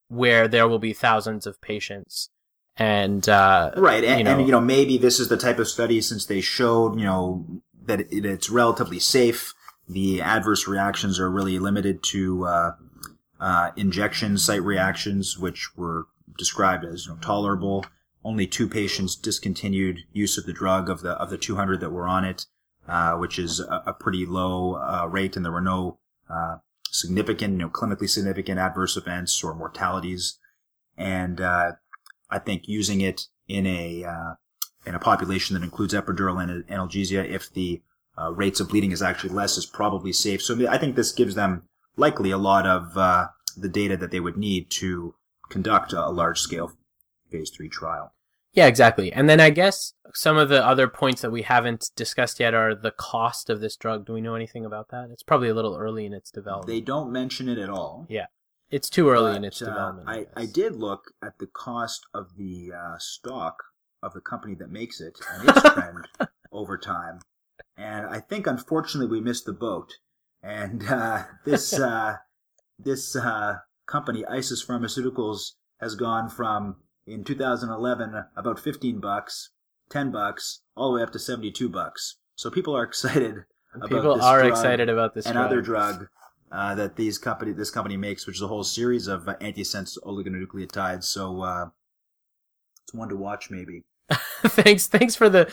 where 0.09 0.47
there 0.47 0.69
will 0.69 0.79
be 0.79 0.93
thousands 0.93 1.47
of 1.47 1.61
patients 1.61 2.31
and 2.77 3.29
uh, 3.29 3.71
right 3.77 4.05
and 4.05 4.19
you 4.19 4.25
know, 4.25 4.39
and 4.39 4.47
you 4.47 4.53
know 4.53 4.61
maybe 4.61 4.99
this 4.99 5.19
is 5.19 5.29
the 5.29 5.37
type 5.37 5.59
of 5.59 5.69
study 5.69 6.01
since 6.01 6.27
they 6.27 6.41
showed 6.41 6.99
you 6.99 7.05
know 7.05 7.45
that 7.87 8.01
it, 8.01 8.25
it's 8.25 8.51
relatively 8.51 8.99
safe 8.99 9.55
the 9.89 10.21
adverse 10.21 10.67
reactions 10.67 11.21
are 11.21 11.31
really 11.31 11.59
limited 11.59 12.03
to 12.03 12.47
uh, 12.47 12.73
uh, 13.41 13.71
injection 13.77 14.39
site 14.39 14.63
reactions 14.63 15.39
which 15.39 15.77
were 15.77 16.07
described 16.37 16.85
as 16.85 17.07
you 17.07 17.13
know, 17.13 17.19
tolerable 17.21 17.85
only 18.25 18.47
two 18.47 18.69
patients 18.69 19.15
discontinued 19.17 20.01
use 20.13 20.39
of 20.39 20.47
the 20.47 20.53
drug 20.53 20.89
of 20.89 21.03
the 21.03 21.13
of 21.13 21.31
the 21.31 21.39
200 21.39 21.81
that 21.81 21.91
were 21.91 22.09
on 22.09 22.25
it 22.25 22.47
uh, 22.89 23.15
which 23.15 23.39
is 23.39 23.61
a, 23.61 23.83
a 23.87 23.93
pretty 23.93 24.27
low 24.27 24.75
uh, 24.75 25.07
rate 25.11 25.37
and 25.37 25.45
there 25.45 25.53
were 25.53 25.61
no 25.61 25.99
uh, 26.31 26.57
significant 26.91 27.55
know 27.55 27.69
clinically 27.69 28.09
significant 28.09 28.59
adverse 28.59 28.97
events 28.97 29.43
or 29.43 29.55
mortalities 29.55 30.39
and 30.97 31.41
uh, 31.41 31.73
I 32.31 32.39
think 32.39 32.67
using 32.67 33.01
it 33.01 33.27
in 33.49 33.67
a 33.67 34.05
uh, 34.05 34.35
in 34.87 34.95
a 34.95 34.99
population 34.99 35.55
that 35.55 35.63
includes 35.63 35.95
epidural 35.95 36.65
analgesia, 36.69 37.29
if 37.29 37.53
the 37.53 37.83
uh, 38.19 38.33
rates 38.33 38.61
of 38.61 38.69
bleeding 38.69 38.93
is 38.93 39.03
actually 39.03 39.31
less, 39.33 39.57
is 39.57 39.67
probably 39.67 40.13
safe. 40.13 40.43
So 40.43 40.69
I 40.69 40.79
think 40.79 40.95
this 40.95 41.13
gives 41.13 41.35
them 41.35 41.63
likely 41.97 42.31
a 42.31 42.39
lot 42.39 42.67
of 42.67 42.97
uh, 42.97 43.29
the 43.57 43.69
data 43.69 43.97
that 43.97 44.11
they 44.11 44.21
would 44.21 44.37
need 44.37 44.71
to 44.71 45.15
conduct 45.49 45.93
a 45.93 46.11
large 46.11 46.41
scale 46.41 46.73
phase 47.31 47.51
three 47.51 47.69
trial. 47.69 48.14
Yeah, 48.55 48.67
exactly. 48.67 49.13
And 49.13 49.29
then 49.29 49.41
I 49.41 49.51
guess 49.51 49.95
some 50.15 50.37
of 50.37 50.49
the 50.49 50.65
other 50.65 50.87
points 50.89 51.23
that 51.23 51.31
we 51.31 51.43
haven't 51.43 51.91
discussed 51.97 52.39
yet 52.39 52.55
are 52.55 52.75
the 52.75 52.93
cost 52.93 53.51
of 53.51 53.61
this 53.61 53.77
drug. 53.77 54.07
Do 54.07 54.13
we 54.13 54.21
know 54.21 54.37
anything 54.37 54.65
about 54.65 54.89
that? 54.91 55.11
It's 55.11 55.25
probably 55.25 55.49
a 55.49 55.55
little 55.55 55.77
early 55.77 56.07
in 56.07 56.13
its 56.13 56.31
development. 56.31 56.69
They 56.69 56.81
don't 56.81 57.11
mention 57.11 57.49
it 57.49 57.59
at 57.59 57.69
all. 57.69 58.07
Yeah. 58.09 58.27
It's 58.71 58.89
too 58.89 59.11
early 59.11 59.33
but, 59.33 59.37
in 59.37 59.45
its 59.45 59.61
uh, 59.61 59.67
development. 59.67 60.09
I, 60.09 60.27
I, 60.41 60.47
did 60.47 60.77
look 60.77 61.13
at 61.23 61.39
the 61.39 61.47
cost 61.47 62.07
of 62.15 62.37
the 62.37 62.73
uh, 62.73 62.99
stock 62.99 63.63
of 64.03 64.15
the 64.15 64.21
company 64.21 64.55
that 64.57 64.71
makes 64.71 65.01
it 65.01 65.19
and 65.33 65.49
its 65.49 65.63
trend 65.75 66.09
over 66.51 66.79
time, 66.79 67.21
and 67.77 68.07
I 68.07 68.21
think 68.21 68.47
unfortunately 68.47 69.11
we 69.11 69.23
missed 69.23 69.45
the 69.45 69.53
boat. 69.53 69.93
And 70.43 70.83
uh, 70.89 71.25
this 71.45 71.73
uh, 71.79 72.17
this 72.79 73.15
uh, 73.15 73.59
company, 73.87 74.25
Isis 74.27 74.65
Pharmaceuticals, 74.65 75.53
has 75.81 75.95
gone 75.95 76.29
from 76.29 76.77
in 77.07 77.25
2011 77.25 78.25
about 78.37 78.59
15 78.59 79.01
bucks, 79.01 79.51
10 79.91 80.11
bucks, 80.11 80.61
all 80.77 80.93
the 80.93 80.97
way 80.97 81.03
up 81.03 81.13
to 81.13 81.19
72 81.19 81.69
bucks. 81.69 82.17
So 82.37 82.51
people 82.51 82.77
are 82.77 82.85
excited. 82.85 83.45
About 83.75 83.91
this. 83.91 83.99
People 83.99 84.23
are 84.23 84.45
excited 84.45 84.89
about 84.89 85.15
this 85.15 85.27
and 85.27 85.35
drug. 85.35 85.47
other 85.47 85.61
drug 85.61 86.07
uh, 86.53 86.75
that 86.77 86.95
these 86.95 87.19
company 87.19 87.53
this 87.53 87.71
company 87.71 87.97
makes, 87.97 88.27
which 88.27 88.37
is 88.37 88.43
a 88.43 88.47
whole 88.47 88.63
series 88.63 89.09
of 89.09 89.29
uh, 89.29 89.35
antisense 89.41 89.99
oligonucleotides. 90.05 91.05
So 91.05 91.43
uh, 91.43 91.67
it's 92.85 92.95
one 92.95 93.09
to 93.09 93.17
watch, 93.17 93.51
maybe. 93.51 93.83
thanks, 94.47 94.87
thanks 94.87 95.17
for 95.17 95.29
the. 95.29 95.53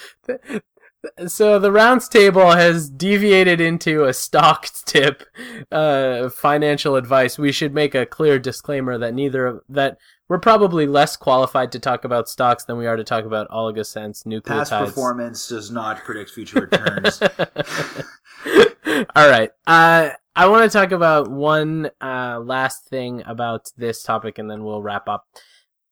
So 1.27 1.57
the 1.57 1.71
rounds 1.71 2.07
table 2.07 2.51
has 2.51 2.87
deviated 2.87 3.59
into 3.59 4.03
a 4.03 4.13
stock 4.13 4.67
tip, 4.85 5.23
uh, 5.71 6.29
financial 6.29 6.95
advice. 6.95 7.39
We 7.39 7.51
should 7.51 7.73
make 7.73 7.95
a 7.95 8.05
clear 8.05 8.37
disclaimer 8.37 8.99
that 8.99 9.15
neither 9.15 9.47
of 9.47 9.61
that 9.69 9.97
we're 10.31 10.39
probably 10.39 10.87
less 10.87 11.17
qualified 11.17 11.73
to 11.73 11.77
talk 11.77 12.05
about 12.05 12.29
stocks 12.29 12.63
than 12.63 12.77
we 12.77 12.87
are 12.87 12.95
to 12.95 13.03
talk 13.03 13.25
about 13.25 13.49
oligosense 13.49 14.25
nucleotides. 14.25 14.69
Past 14.69 14.71
performance 14.71 15.49
does 15.49 15.71
not 15.71 16.05
predict 16.05 16.29
future 16.29 16.61
returns. 16.61 17.21
All 19.13 19.29
right. 19.29 19.51
Uh, 19.67 20.11
I 20.33 20.47
want 20.47 20.71
to 20.71 20.77
talk 20.77 20.93
about 20.93 21.29
one 21.29 21.91
uh, 21.99 22.39
last 22.39 22.85
thing 22.85 23.23
about 23.25 23.73
this 23.75 24.03
topic, 24.03 24.37
and 24.39 24.49
then 24.49 24.63
we'll 24.63 24.81
wrap 24.81 25.09
up. 25.09 25.27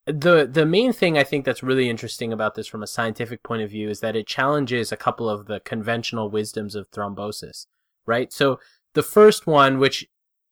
the 0.06 0.48
The 0.50 0.64
main 0.64 0.94
thing 0.94 1.18
I 1.18 1.24
think 1.24 1.44
that's 1.44 1.62
really 1.62 1.90
interesting 1.90 2.32
about 2.32 2.54
this, 2.54 2.66
from 2.66 2.82
a 2.82 2.86
scientific 2.86 3.42
point 3.42 3.60
of 3.60 3.68
view, 3.68 3.90
is 3.90 4.00
that 4.00 4.16
it 4.16 4.26
challenges 4.26 4.90
a 4.90 4.96
couple 4.96 5.28
of 5.28 5.48
the 5.48 5.60
conventional 5.60 6.30
wisdoms 6.30 6.74
of 6.74 6.90
thrombosis. 6.92 7.66
Right. 8.06 8.32
So 8.32 8.58
the 8.94 9.02
first 9.02 9.46
one, 9.46 9.78
which 9.78 10.08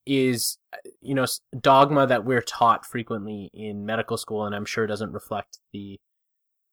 is 0.09 0.57
you 1.01 1.15
know 1.15 1.27
dogma 1.61 2.07
that 2.07 2.25
we're 2.25 2.43
taught 2.43 2.87
frequently 2.87 3.51
in 3.53 3.85
medical 3.87 4.17
school, 4.17 4.45
and 4.45 4.55
I'm 4.55 4.65
sure 4.65 4.87
doesn't 4.87 5.13
reflect 5.13 5.59
the 5.73 6.01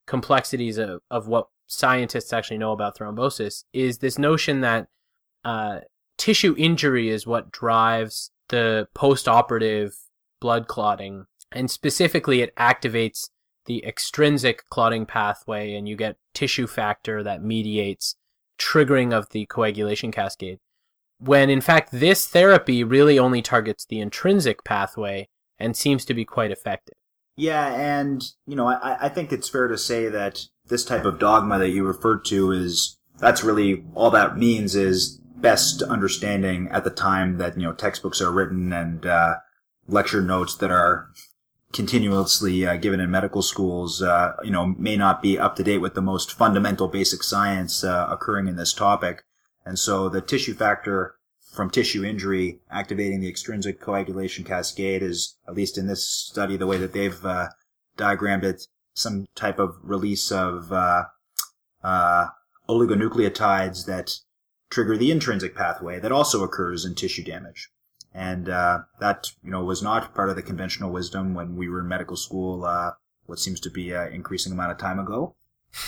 complexities 0.07 0.77
of, 0.77 1.01
of 1.11 1.27
what 1.27 1.47
scientists 1.67 2.31
actually 2.31 2.57
know 2.57 2.71
about 2.71 2.97
thrombosis, 2.97 3.65
is 3.73 3.97
this 3.97 4.17
notion 4.17 4.61
that 4.61 4.87
uh, 5.43 5.79
tissue 6.17 6.55
injury 6.57 7.09
is 7.09 7.27
what 7.27 7.51
drives 7.51 8.31
the 8.49 8.87
post-operative 8.93 9.95
blood 10.39 10.67
clotting 10.67 11.25
and 11.51 11.69
specifically 11.71 12.41
it 12.41 12.55
activates 12.55 13.29
the 13.65 13.83
extrinsic 13.85 14.63
clotting 14.69 15.05
pathway 15.05 15.73
and 15.73 15.89
you 15.89 15.95
get 15.95 16.17
tissue 16.33 16.67
factor 16.67 17.23
that 17.23 17.43
mediates 17.43 18.15
triggering 18.59 19.11
of 19.11 19.29
the 19.29 19.45
coagulation 19.47 20.11
cascade 20.11 20.59
when 21.25 21.49
in 21.49 21.61
fact 21.61 21.89
this 21.91 22.27
therapy 22.27 22.83
really 22.83 23.17
only 23.19 23.41
targets 23.41 23.85
the 23.85 23.99
intrinsic 23.99 24.63
pathway 24.63 25.27
and 25.59 25.75
seems 25.75 26.05
to 26.05 26.13
be 26.13 26.25
quite 26.25 26.51
effective 26.51 26.95
yeah 27.35 27.73
and 27.73 28.31
you 28.45 28.55
know 28.55 28.67
i, 28.67 29.05
I 29.05 29.09
think 29.09 29.31
it's 29.31 29.49
fair 29.49 29.67
to 29.67 29.77
say 29.77 30.07
that 30.09 30.45
this 30.67 30.85
type 30.85 31.05
of 31.05 31.19
dogma 31.19 31.59
that 31.59 31.69
you 31.69 31.85
referred 31.85 32.25
to 32.25 32.51
is 32.51 32.97
that's 33.17 33.43
really 33.43 33.83
all 33.93 34.11
that 34.11 34.37
means 34.37 34.75
is 34.75 35.19
best 35.37 35.81
understanding 35.81 36.67
at 36.71 36.83
the 36.83 36.89
time 36.89 37.37
that 37.37 37.55
you 37.57 37.63
know 37.63 37.73
textbooks 37.73 38.21
are 38.21 38.31
written 38.31 38.73
and 38.73 39.05
uh, 39.05 39.35
lecture 39.87 40.21
notes 40.21 40.55
that 40.55 40.71
are 40.71 41.09
continuously 41.75 42.65
uh, 42.65 42.77
given 42.77 43.01
in 43.01 43.11
medical 43.11 43.41
schools, 43.41 44.01
uh, 44.01 44.33
you 44.43 44.49
know, 44.49 44.67
may 44.77 44.95
not 44.95 45.21
be 45.21 45.37
up 45.37 45.57
to 45.57 45.63
date 45.63 45.79
with 45.79 45.93
the 45.93 46.01
most 46.01 46.31
fundamental 46.31 46.87
basic 46.87 47.21
science 47.21 47.83
uh, 47.83 48.07
occurring 48.09 48.47
in 48.47 48.55
this 48.55 48.73
topic. 48.73 49.24
And 49.65 49.79
so 49.79 50.09
the 50.09 50.21
tissue 50.21 50.53
factor 50.53 51.15
from 51.53 51.69
tissue 51.69 52.03
injury 52.03 52.59
activating 52.69 53.21
the 53.21 53.29
extrinsic 53.29 53.79
coagulation 53.79 54.43
cascade 54.43 55.01
is, 55.01 55.37
at 55.47 55.55
least 55.55 55.77
in 55.77 55.87
this 55.87 56.07
study, 56.07 56.57
the 56.57 56.67
way 56.67 56.77
that 56.77 56.93
they've 56.93 57.25
uh, 57.25 57.49
diagrammed 57.97 58.43
it, 58.43 58.67
some 58.93 59.25
type 59.35 59.57
of 59.57 59.75
release 59.81 60.31
of 60.31 60.71
uh, 60.71 61.05
oligonucleotides 62.69 63.85
that 63.85 64.19
trigger 64.69 64.97
the 64.97 65.11
intrinsic 65.11 65.55
pathway 65.55 65.99
that 65.99 66.11
also 66.11 66.43
occurs 66.43 66.85
in 66.85 66.95
tissue 66.95 67.23
damage. 67.23 67.69
And 68.13 68.49
uh, 68.49 68.79
that, 68.99 69.31
you 69.43 69.51
know, 69.51 69.63
was 69.63 69.83
not 69.83 70.13
part 70.13 70.29
of 70.29 70.35
the 70.35 70.41
conventional 70.41 70.91
wisdom 70.91 71.33
when 71.33 71.55
we 71.55 71.67
were 71.67 71.81
in 71.81 71.87
medical 71.87 72.15
school, 72.15 72.63
uh, 72.65 72.91
what 73.25 73.39
seems 73.39 73.59
to 73.61 73.69
be 73.69 73.91
an 73.91 74.13
increasing 74.13 74.53
amount 74.53 74.71
of 74.71 74.77
time 74.77 74.99
ago. 74.99 75.35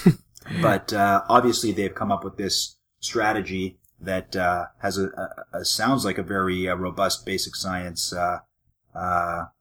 but 0.62 0.92
uh, 0.92 1.24
obviously, 1.30 1.72
they've 1.72 1.96
come 1.96 2.12
up 2.12 2.24
with 2.24 2.38
this 2.38 2.77
strategy 3.00 3.78
that 4.00 4.36
uh, 4.36 4.66
has 4.80 4.98
a, 4.98 5.08
a, 5.08 5.60
a, 5.60 5.66
sounds 5.66 6.06
like 6.06 6.18
a 6.18 6.24
very 6.24 6.70
uh, 6.70 6.76
robust 6.76 7.26
basic 7.26 7.56
science 7.56 8.14
uh, 8.14 8.40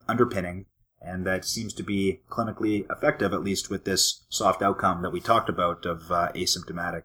underpinning, 0.09 0.66
and 1.00 1.26
that 1.26 1.45
seems 1.45 1.73
to 1.75 1.83
be 1.83 2.21
clinically 2.28 2.85
effective, 2.90 3.33
at 3.33 3.43
least 3.43 3.71
with 3.71 3.85
this 3.85 4.25
soft 4.28 4.62
outcome 4.62 5.02
that 5.02 5.11
we 5.11 5.21
talked 5.21 5.49
about 5.49 5.87
of 5.87 6.02
asymptomatic 6.35 7.05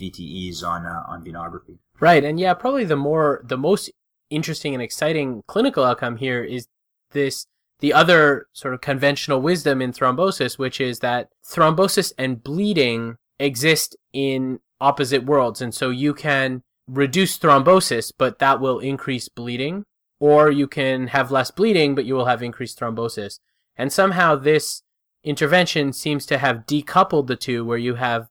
VTEs 0.00 0.64
on 0.64 0.86
uh, 0.86 1.04
on 1.06 1.24
venography. 1.24 1.78
Right, 2.00 2.24
and 2.24 2.40
yeah, 2.40 2.54
probably 2.54 2.84
the 2.84 2.96
more 2.96 3.42
the 3.44 3.58
most 3.58 3.90
interesting 4.30 4.74
and 4.74 4.82
exciting 4.82 5.42
clinical 5.46 5.84
outcome 5.84 6.16
here 6.16 6.42
is 6.42 6.66
this 7.10 7.46
the 7.80 7.92
other 7.92 8.46
sort 8.52 8.74
of 8.74 8.80
conventional 8.80 9.40
wisdom 9.40 9.82
in 9.82 9.92
thrombosis, 9.92 10.58
which 10.58 10.80
is 10.80 11.00
that 11.00 11.28
thrombosis 11.44 12.12
and 12.18 12.42
bleeding 12.42 13.16
exist 13.38 13.96
in 14.12 14.60
opposite 14.80 15.24
worlds, 15.24 15.60
and 15.60 15.74
so 15.74 15.90
you 15.90 16.14
can 16.14 16.62
reduce 16.88 17.38
thrombosis, 17.38 18.12
but 18.16 18.38
that 18.38 18.60
will 18.60 18.78
increase 18.78 19.28
bleeding, 19.28 19.84
or 20.18 20.50
you 20.50 20.66
can 20.66 21.08
have 21.08 21.30
less 21.30 21.50
bleeding, 21.50 21.94
but 21.94 22.04
you 22.04 22.14
will 22.14 22.26
have 22.26 22.42
increased 22.42 22.78
thrombosis. 22.78 23.38
And 23.76 23.92
somehow 23.92 24.36
this 24.36 24.82
intervention 25.24 25.92
seems 25.92 26.26
to 26.26 26.38
have 26.38 26.66
decoupled 26.66 27.26
the 27.26 27.36
two, 27.36 27.64
where 27.64 27.78
you 27.78 27.94
have 27.96 28.28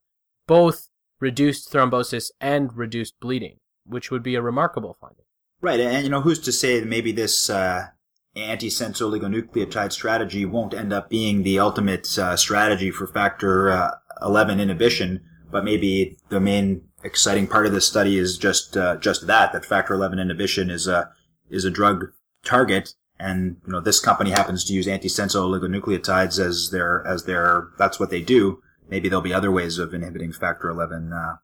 both 0.48 0.90
reduced 1.20 1.72
thrombosis 1.72 2.32
and 2.40 2.76
reduced 2.76 3.20
bleeding, 3.20 3.58
which 3.86 4.12
would 4.12 4.24
be 4.24 4.36
a 4.36 4.42
remarkable 4.42 4.98
finding. 5.00 5.26
Right, 5.62 5.80
and 5.80 6.04
you 6.04 6.10
know 6.10 6.22
who's 6.22 6.40
to 6.40 6.52
say 6.52 6.80
that 6.80 6.88
maybe 6.88 7.12
this 7.12 7.50
uh, 7.50 7.88
antisense 8.36 9.02
oligonucleotide 9.02 9.92
strategy 9.92 10.46
won't 10.46 10.74
end 10.74 10.94
up 10.94 11.10
being 11.10 11.44
the 11.44 11.60
ultimate 11.60 12.18
uh, 12.18 12.38
strategy 12.38 12.92
for 12.92 13.08
factor 13.08 13.72
uh, 13.72 13.92
11 14.22 14.60
inhibition, 14.60 15.22
but 15.52 15.64
maybe 15.64 16.18
the 16.30 16.40
main 16.40 16.82
exciting 17.04 17.48
part 17.48 17.66
of 17.66 17.72
this 17.72 17.88
study 17.88 18.18
is 18.18 18.38
just 18.38 18.76
uh, 18.76 18.98
just 18.98 19.28
that 19.28 19.54
that 19.54 19.66
factor 19.66 19.94
11 19.94 20.20
inhibition 20.20 20.70
is 20.70 20.88
a 20.88 21.12
is 21.50 21.66
a 21.66 21.72
drug 21.72 22.12
target 22.44 22.94
and 23.20 23.58
you 23.66 23.74
know 23.74 23.80
this 23.80 24.00
company 24.00 24.32
happens 24.32 24.64
to 24.64 24.74
use 24.74 24.88
antisense 24.88 25.36
oligonucleotides 25.36 26.40
as 26.40 26.70
their 26.72 27.06
as 27.06 27.26
their 27.26 27.70
that's 27.78 28.00
what 28.00 28.10
they 28.10 28.22
do. 28.22 28.62
Maybe 28.90 29.10
there'll 29.10 29.22
be 29.22 29.34
other 29.34 29.52
ways 29.52 29.78
of 29.78 29.94
inhibiting 29.94 30.32
factor 30.32 30.70
eleven 30.70 31.12
uh, 31.14 31.36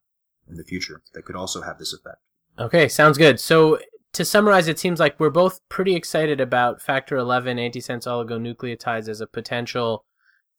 in 0.50 0.56
the 0.56 0.64
future 0.64 1.02
that 1.14 1.26
could 1.26 1.36
also 1.36 1.62
have 1.62 1.78
this 1.78 1.94
effect. 1.94 2.18
Okay, 2.58 2.88
sounds 2.88 3.18
good. 3.18 3.40
So 3.40 3.80
to 4.14 4.24
summarize, 4.24 4.70
it 4.70 4.80
seems 4.80 5.00
like 5.00 5.20
we're 5.20 5.30
both 5.30 5.60
pretty 5.68 5.96
excited 5.96 6.40
about 6.40 6.82
factor 6.82 7.18
eleven 7.18 7.58
antisense 7.58 8.08
oligonucleotides 8.08 9.10
as 9.10 9.20
a 9.20 9.28
potential 9.28 10.06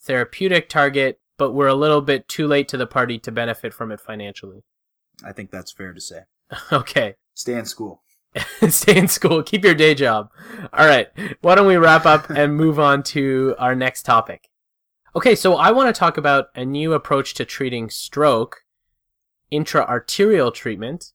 therapeutic 0.03 0.69
target, 0.69 1.19
but 1.37 1.53
we're 1.53 1.67
a 1.67 1.75
little 1.75 2.01
bit 2.01 2.29
too 2.29 2.47
late 2.47 2.69
to 2.69 2.77
the 2.77 2.87
party 2.87 3.19
to 3.21 3.33
benefit 3.33 3.75
from 3.75 3.91
it 3.93 4.01
financially. 4.01 4.63
I 5.25 5.33
think 5.33 5.51
that's 5.51 5.73
fair 5.73 5.93
to 5.93 6.01
say. 6.01 6.21
Okay. 6.73 7.17
Stay 7.35 7.55
in 7.55 7.67
school. 7.67 8.03
Stay 8.69 8.97
in 8.97 9.09
school. 9.09 9.43
Keep 9.43 9.65
your 9.65 9.75
day 9.75 9.95
job. 9.95 10.31
All 10.73 10.87
right. 10.87 11.09
Why 11.41 11.55
don't 11.55 11.67
we 11.67 11.77
wrap 11.77 12.07
up 12.07 12.31
and 12.31 12.57
move 12.57 12.79
on 12.79 13.03
to 13.05 13.55
our 13.59 13.75
next 13.75 14.05
topic? 14.05 14.49
Okay, 15.15 15.35
so 15.35 15.57
I 15.57 15.71
want 15.71 15.95
to 15.95 15.99
talk 15.99 16.19
about 16.19 16.49
a 16.55 16.65
new 16.65 16.93
approach 16.93 17.35
to 17.35 17.45
treating 17.45 17.89
stroke, 17.89 18.65
intra-arterial 19.51 20.53
treatment, 20.53 21.13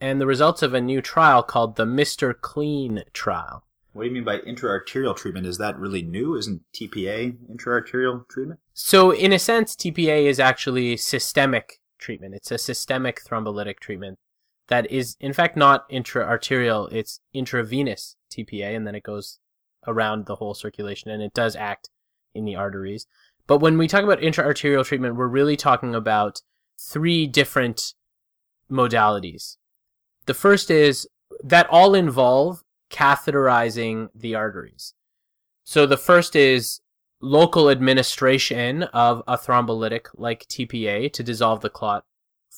and 0.00 0.20
the 0.20 0.26
results 0.26 0.62
of 0.62 0.74
a 0.74 0.80
new 0.80 1.00
trial 1.00 1.42
called 1.42 1.76
the 1.76 1.84
Mr. 1.84 2.34
Clean 2.38 3.04
trial. 3.12 3.64
What 3.94 4.02
do 4.02 4.08
you 4.08 4.14
mean 4.14 4.24
by 4.24 4.40
intra-arterial 4.40 5.14
treatment? 5.14 5.46
Is 5.46 5.58
that 5.58 5.78
really 5.78 6.02
new? 6.02 6.34
Isn't 6.34 6.62
TPA 6.74 7.36
intra-arterial 7.48 8.26
treatment? 8.28 8.58
So, 8.72 9.12
in 9.12 9.32
a 9.32 9.38
sense, 9.38 9.76
TPA 9.76 10.26
is 10.26 10.40
actually 10.40 10.96
systemic 10.96 11.78
treatment. 11.96 12.34
It's 12.34 12.50
a 12.50 12.58
systemic 12.58 13.22
thrombolytic 13.24 13.78
treatment 13.78 14.18
that 14.66 14.90
is, 14.90 15.16
in 15.20 15.32
fact, 15.32 15.56
not 15.56 15.84
intra-arterial. 15.88 16.88
It's 16.88 17.20
intravenous 17.32 18.16
TPA, 18.32 18.74
and 18.74 18.84
then 18.84 18.96
it 18.96 19.04
goes 19.04 19.38
around 19.86 20.26
the 20.26 20.36
whole 20.36 20.54
circulation, 20.54 21.12
and 21.12 21.22
it 21.22 21.32
does 21.32 21.54
act 21.54 21.88
in 22.34 22.44
the 22.44 22.56
arteries. 22.56 23.06
But 23.46 23.58
when 23.58 23.78
we 23.78 23.86
talk 23.86 24.02
about 24.02 24.20
intra-arterial 24.20 24.82
treatment, 24.82 25.14
we're 25.14 25.28
really 25.28 25.56
talking 25.56 25.94
about 25.94 26.42
three 26.80 27.28
different 27.28 27.94
modalities. 28.68 29.56
The 30.26 30.34
first 30.34 30.68
is 30.68 31.06
that 31.44 31.68
all 31.70 31.94
involve 31.94 32.63
catheterizing 32.94 34.08
the 34.14 34.36
arteries. 34.36 34.94
So 35.64 35.84
the 35.84 35.96
first 35.96 36.36
is 36.36 36.80
local 37.20 37.68
administration 37.68 38.84
of 38.84 39.22
a 39.26 39.36
thrombolytic 39.36 40.06
like 40.14 40.46
TPA 40.46 41.12
to 41.12 41.22
dissolve 41.22 41.60
the 41.60 41.70
clot 41.70 42.04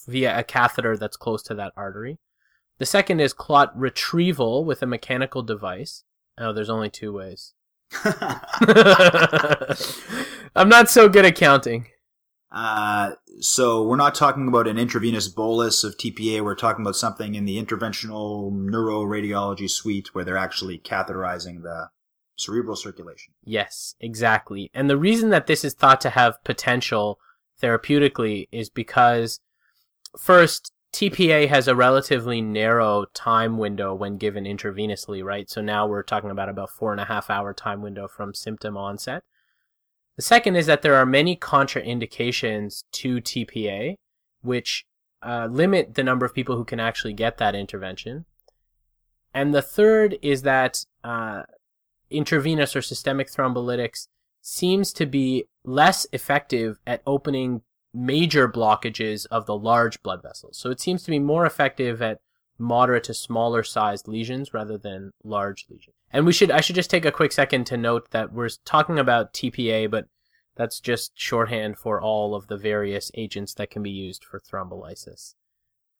via 0.06 0.38
a 0.38 0.44
catheter 0.44 0.96
that's 0.96 1.16
close 1.16 1.42
to 1.44 1.54
that 1.54 1.72
artery. 1.76 2.18
The 2.78 2.86
second 2.86 3.20
is 3.20 3.32
clot 3.32 3.74
retrieval 3.78 4.64
with 4.64 4.82
a 4.82 4.86
mechanical 4.86 5.42
device. 5.42 6.04
Oh, 6.36 6.52
there's 6.52 6.68
only 6.68 6.90
two 6.90 7.12
ways. 7.14 7.54
I'm 10.54 10.68
not 10.68 10.90
so 10.90 11.08
good 11.08 11.24
at 11.24 11.36
counting. 11.36 11.86
Uh, 12.50 13.12
so 13.40 13.82
we're 13.82 13.96
not 13.96 14.14
talking 14.14 14.48
about 14.48 14.68
an 14.68 14.78
intravenous 14.78 15.28
bolus 15.28 15.84
of 15.84 15.96
TPA. 15.96 16.42
We're 16.44 16.54
talking 16.54 16.84
about 16.84 16.96
something 16.96 17.34
in 17.34 17.44
the 17.44 17.62
interventional 17.62 18.52
neuroradiology 18.52 19.68
suite 19.68 20.14
where 20.14 20.24
they're 20.24 20.36
actually 20.36 20.78
catheterizing 20.78 21.62
the 21.62 21.90
cerebral 22.36 22.76
circulation. 22.76 23.34
Yes, 23.44 23.94
exactly. 24.00 24.70
And 24.72 24.88
the 24.88 24.96
reason 24.96 25.30
that 25.30 25.46
this 25.46 25.64
is 25.64 25.74
thought 25.74 26.00
to 26.02 26.10
have 26.10 26.42
potential 26.44 27.18
therapeutically 27.60 28.48
is 28.52 28.68
because, 28.68 29.40
first, 30.18 30.72
TPA 30.92 31.48
has 31.48 31.68
a 31.68 31.74
relatively 31.74 32.40
narrow 32.40 33.06
time 33.12 33.58
window 33.58 33.94
when 33.94 34.16
given 34.16 34.44
intravenously, 34.44 35.22
right? 35.22 35.50
So 35.50 35.60
now 35.60 35.86
we're 35.86 36.02
talking 36.02 36.30
about 36.30 36.48
about 36.48 36.70
four 36.70 36.92
and 36.92 37.00
a 37.00 37.06
half 37.06 37.28
hour 37.28 37.52
time 37.52 37.82
window 37.82 38.08
from 38.08 38.34
symptom 38.34 38.76
onset. 38.76 39.24
The 40.16 40.22
second 40.22 40.56
is 40.56 40.66
that 40.66 40.82
there 40.82 40.94
are 40.94 41.06
many 41.06 41.36
contraindications 41.36 42.84
to 42.92 43.20
TPA, 43.20 43.96
which 44.42 44.84
uh, 45.22 45.48
limit 45.50 45.94
the 45.94 46.04
number 46.04 46.24
of 46.24 46.34
people 46.34 46.56
who 46.56 46.64
can 46.64 46.80
actually 46.80 47.12
get 47.12 47.38
that 47.38 47.54
intervention. 47.54 48.24
And 49.34 49.54
the 49.54 49.62
third 49.62 50.18
is 50.22 50.42
that 50.42 50.84
uh, 51.04 51.42
intravenous 52.10 52.74
or 52.74 52.82
systemic 52.82 53.30
thrombolytics 53.30 54.08
seems 54.40 54.92
to 54.94 55.04
be 55.04 55.44
less 55.64 56.06
effective 56.12 56.78
at 56.86 57.02
opening 57.06 57.62
major 57.92 58.48
blockages 58.48 59.26
of 59.30 59.46
the 59.46 59.56
large 59.56 60.02
blood 60.02 60.22
vessels. 60.22 60.56
So 60.56 60.70
it 60.70 60.80
seems 60.80 61.02
to 61.02 61.10
be 61.10 61.18
more 61.18 61.44
effective 61.44 62.00
at 62.00 62.20
moderate 62.58 63.04
to 63.04 63.14
smaller 63.14 63.62
sized 63.62 64.08
lesions 64.08 64.54
rather 64.54 64.78
than 64.78 65.10
large 65.24 65.66
lesions. 65.68 65.94
And 66.12 66.24
we 66.24 66.32
should 66.32 66.50
I 66.50 66.60
should 66.60 66.76
just 66.76 66.90
take 66.90 67.04
a 67.04 67.12
quick 67.12 67.32
second 67.32 67.66
to 67.66 67.76
note 67.76 68.10
that 68.12 68.32
we're 68.32 68.48
talking 68.64 68.98
about 68.98 69.34
TPA, 69.34 69.90
but 69.90 70.06
that's 70.56 70.80
just 70.80 71.12
shorthand 71.14 71.78
for 71.78 72.00
all 72.00 72.34
of 72.34 72.48
the 72.48 72.56
various 72.56 73.10
agents 73.14 73.54
that 73.54 73.70
can 73.70 73.82
be 73.82 73.90
used 73.90 74.24
for 74.24 74.40
thrombolysis. 74.40 75.34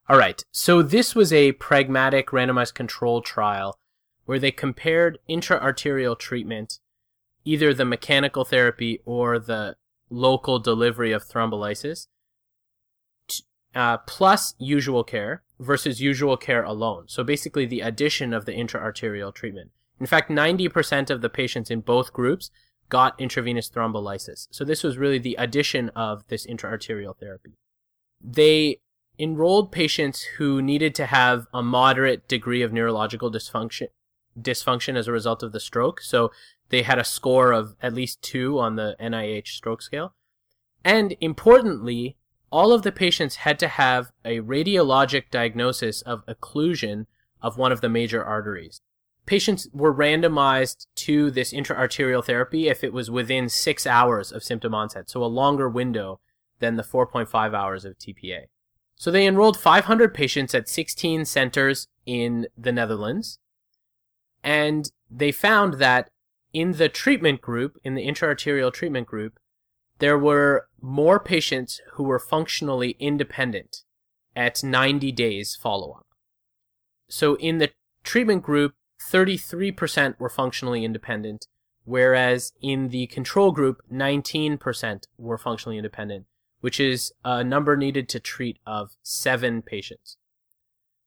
All 0.09 0.19
right, 0.19 0.43
so 0.51 0.83
this 0.83 1.15
was 1.15 1.33
a 1.33 1.53
pragmatic 1.53 2.29
randomized 2.29 2.75
control 2.75 3.21
trial 3.21 3.79
where 4.25 4.39
they 4.39 4.51
compared 4.51 5.19
intra-arterial 5.29 6.17
treatment, 6.17 6.79
either 7.45 7.75
the 7.75 7.85
mechanical 7.85 8.45
therapy 8.45 9.01
or 9.05 9.39
the 9.39 9.77
local 10.11 10.59
delivery 10.59 11.13
of 11.13 11.25
thrombolysis, 11.25 12.07
uh, 13.75 13.99
plus 13.99 14.55
usual 14.59 15.05
care 15.05 15.43
versus 15.59 16.01
usual 16.01 16.37
care 16.37 16.63
alone. 16.63 17.05
So 17.09 17.23
basically 17.23 17.67
the 17.67 17.81
addition 17.81 18.33
of 18.33 18.47
the 18.47 18.55
intra-arterial 18.55 19.33
treatment. 19.33 19.71
In 20.01 20.07
fact, 20.07 20.31
90% 20.31 21.11
of 21.11 21.21
the 21.21 21.29
patients 21.29 21.71
in 21.71 21.81
both 21.81 22.13
groups 22.13 22.51
got 22.89 23.21
intravenous 23.21 23.69
thrombolysis. 23.69 24.49
So 24.51 24.65
this 24.65 24.83
was 24.83 24.99
really 24.99 25.19
the 25.19 25.37
addition 25.39 25.89
of 25.91 26.27
this 26.29 26.47
intra-arterial 26.47 27.17
therapy. 27.19 27.59
They 28.21 28.81
enrolled 29.19 29.73
patients 29.73 30.23
who 30.39 30.61
needed 30.61 30.95
to 30.95 31.07
have 31.07 31.47
a 31.53 31.63
moderate 31.63 32.29
degree 32.29 32.63
of 32.63 32.73
neurological 32.73 33.31
dysfunction 33.31 33.89
dysfunction 34.39 34.97
as 34.97 35.09
a 35.09 35.13
result 35.13 35.43
of 35.43 35.53
the 35.53 35.61
stroke. 35.61 36.03
So 36.03 36.31
they 36.69 36.83
had 36.83 36.99
a 36.99 37.05
score 37.05 37.53
of 37.53 37.75
at 37.81 37.95
least 37.95 38.21
2 38.21 38.59
on 38.59 38.77
the 38.77 38.95
NIH 39.01 39.49
stroke 39.49 39.81
scale. 39.81 40.15
And 40.85 41.17
importantly, 41.21 42.17
all 42.53 42.73
of 42.73 42.83
the 42.83 42.93
patients 42.93 43.37
had 43.37 43.59
to 43.61 43.69
have 43.69 44.13
a 44.25 44.41
radiologic 44.41 45.31
diagnosis 45.31 46.03
of 46.03 46.25
occlusion 46.27 47.07
of 47.41 47.57
one 47.57 47.73
of 47.73 47.81
the 47.81 47.89
major 47.89 48.25
arteries 48.25 48.81
patients 49.27 49.69
were 49.73 49.95
randomized 49.95 50.87
to 50.95 51.31
this 51.31 51.53
intra-arterial 51.53 52.23
therapy 52.23 52.69
if 52.69 52.83
it 52.83 52.93
was 52.93 53.11
within 53.11 53.49
six 53.49 53.87
hours 53.87 54.33
of 54.33 54.43
symptom 54.43 54.75
onset, 54.75 55.11
so 55.11 55.23
a 55.23 55.27
longer 55.27 55.69
window 55.69 56.21
than 56.61 56.77
the 56.77 56.83
4.5 56.83 57.55
hours 57.55 57.85
of 57.85 57.99
TPA. 57.99 58.45
So 58.95 59.11
they 59.11 59.27
enrolled 59.27 59.59
500 59.59 60.15
patients 60.15 60.55
at 60.55 60.69
16 60.69 61.27
centers 61.27 61.89
in 62.07 62.47
the 62.57 62.73
Netherlands, 62.73 63.39
and 64.43 64.91
they 65.11 65.33
found 65.33 65.75
that 65.75 66.09
in 66.53 66.73
the 66.73 66.89
treatment 66.89 67.43
group, 67.43 67.77
in 67.85 67.95
the 67.95 68.05
intra-arterial 68.05 68.71
treatment 68.71 69.07
group, 69.07 69.39
there 69.99 70.19
were 70.19 70.69
more 70.81 71.21
patients 71.21 71.81
who 71.93 72.05
were 72.05 72.19
functionally 72.19 72.97
independent 72.99 73.83
at 74.35 74.63
90 74.63 75.13
days 75.13 75.57
follow-up. 75.61 76.07
So 77.09 77.35
in 77.37 77.59
the 77.59 77.71
treatment 78.05 78.43
group, 78.43 78.75
33% 79.11 80.19
were 80.19 80.29
functionally 80.29 80.85
independent, 80.85 81.47
whereas 81.85 82.53
in 82.61 82.89
the 82.89 83.07
control 83.07 83.53
group, 83.53 83.83
19% 83.93 85.05
were 85.19 85.39
functionally 85.39 85.79
independent, 85.79 86.27
which 86.61 86.81
is 86.81 87.13
a 87.25 87.45
number 87.45 87.77
needed 87.77 88.09
to 88.11 88.21
treat 88.21 88.59
of 88.67 88.97
seven 89.03 89.63
patients 89.63 90.17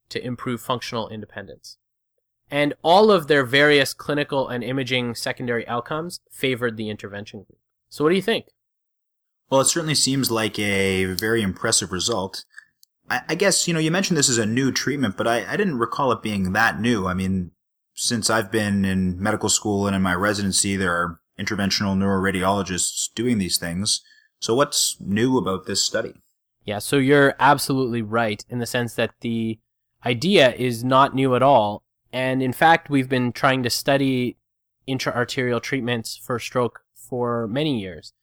to 0.10 0.24
improve 0.26 0.62
functional 0.62 1.10
independence. 1.10 1.78
And 2.52 2.74
all 2.82 3.12
of 3.12 3.28
their 3.28 3.46
various 3.46 3.94
clinical 3.94 4.48
and 4.48 4.64
imaging 4.64 5.16
secondary 5.16 5.68
outcomes 5.68 6.20
favored 6.32 6.78
the 6.78 6.90
intervention 6.90 7.44
group. 7.44 7.60
So 7.90 8.04
what 8.04 8.10
do 8.10 8.16
you 8.16 8.22
think? 8.22 8.48
Well, 9.50 9.62
it 9.62 9.66
certainly 9.66 9.96
seems 9.96 10.32
like 10.32 10.58
a 10.60 11.06
very 11.06 11.42
impressive 11.42 11.92
result. 11.92 12.46
I, 13.12 13.34
guess, 13.34 13.68
you 13.68 13.74
know, 13.74 13.80
you 13.80 13.90
mentioned 13.90 14.18
this 14.18 14.30
is 14.30 14.38
a 14.38 14.46
new 14.46 14.72
treatment, 14.72 15.18
but 15.18 15.28
I, 15.28 15.44
I 15.52 15.58
didn't 15.58 15.80
recall 15.80 16.12
it 16.12 16.22
being 16.22 16.54
that 16.54 16.80
new. 16.80 17.08
I 17.08 17.16
mean, 17.16 17.50
since 18.00 18.30
I've 18.30 18.50
been 18.50 18.86
in 18.86 19.22
medical 19.22 19.50
school 19.50 19.86
and 19.86 19.94
in 19.94 20.02
my 20.02 20.16
residency, 20.16 20.78
there 20.78 20.94
are 20.94 21.20
interventional 21.38 21.98
neuroradiologists 21.98 23.10
doing 23.14 23.40
these 23.40 23.58
things. 23.58 24.02
So 24.40 24.56
what's 24.56 24.96
new 25.02 25.38
about 25.38 25.66
this 25.66 25.84
study? 25.84 26.14
Yeah, 26.64 26.80
so 26.80 26.96
you're 26.96 27.36
absolutely 27.40 28.02
right 28.02 28.44
in 28.48 28.60
the 28.60 28.66
sense 28.66 28.94
that 28.94 29.16
the 29.20 29.60
idea 30.06 30.54
is 30.54 30.82
not 30.82 31.14
new 31.14 31.36
at 31.36 31.44
all. 31.44 31.84
And 32.14 32.42
in 32.42 32.54
fact, 32.54 32.90
we've 32.90 33.10
been 33.10 33.34
trying 33.34 33.64
to 33.64 33.70
study 33.70 34.38
intra-arterial 34.88 35.60
treatments 35.60 36.16
for 36.16 36.40
stroke 36.40 36.80
for 36.96 37.48
many 37.48 37.82
years. 37.82 38.14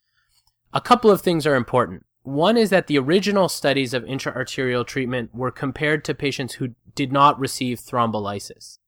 A 0.72 0.80
couple 0.80 1.10
of 1.10 1.20
things 1.20 1.46
are 1.46 1.54
important. 1.54 2.06
One 2.22 2.56
is 2.56 2.70
that 2.70 2.86
the 2.86 2.98
original 2.98 3.50
studies 3.50 3.92
of 3.92 4.06
intra-arterial 4.06 4.86
treatment 4.86 5.34
were 5.34 5.50
compared 5.50 6.02
to 6.06 6.14
patients 6.14 6.54
who 6.54 6.68
did 6.94 7.12
not 7.12 7.38
receive 7.38 7.78
thrombolysis. 7.78 8.78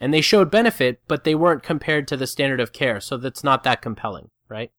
And 0.00 0.12
they 0.12 0.20
showed 0.20 0.50
benefit, 0.50 1.00
but 1.08 1.24
they 1.24 1.34
weren't 1.34 1.62
compared 1.62 2.08
to 2.08 2.16
the 2.16 2.26
standard 2.26 2.60
of 2.60 2.72
care, 2.72 3.00
so 3.00 3.16
that's 3.16 3.44
not 3.44 3.62
that 3.64 3.80
compelling, 3.80 4.30
right? 4.48 4.70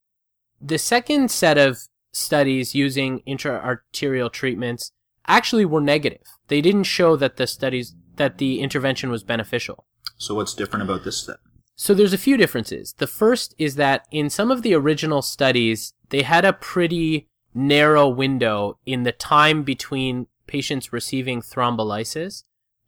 The 0.62 0.78
second 0.78 1.32
set 1.32 1.58
of 1.58 1.80
studies 2.12 2.76
using 2.76 3.20
intra-arterial 3.20 4.30
treatments 4.30 4.92
actually 5.28 5.66
were 5.66 5.82
negative. 5.82 6.22
They 6.48 6.62
didn't 6.62 6.84
show 6.84 7.16
that 7.16 7.38
the 7.38 7.48
studies 7.48 7.96
that 8.16 8.38
the 8.38 8.62
intervention 8.62 9.10
was 9.10 9.24
beneficial. 9.24 9.86
So 10.18 10.36
what's 10.36 10.54
different 10.54 10.84
about 10.84 11.04
this 11.04 11.18
step? 11.18 11.40
So 11.76 11.94
there's 11.94 12.14
a 12.14 12.18
few 12.18 12.38
differences. 12.38 12.96
The 12.98 13.08
first 13.08 13.54
is 13.58 13.76
that 13.76 14.06
in 14.12 14.30
some 14.30 14.50
of 14.50 14.62
the 14.62 14.74
original 14.74 15.22
studies, 15.22 15.94
they 16.10 16.22
had 16.22 16.46
a 16.46 16.54
pretty 16.54 17.28
narrow 17.54 18.08
window 18.08 18.78
in 18.86 19.04
the 19.04 19.12
time 19.12 19.64
between 19.64 20.28
patients 20.48 20.94
receiving 20.94 21.42
thrombolysis 21.42 22.44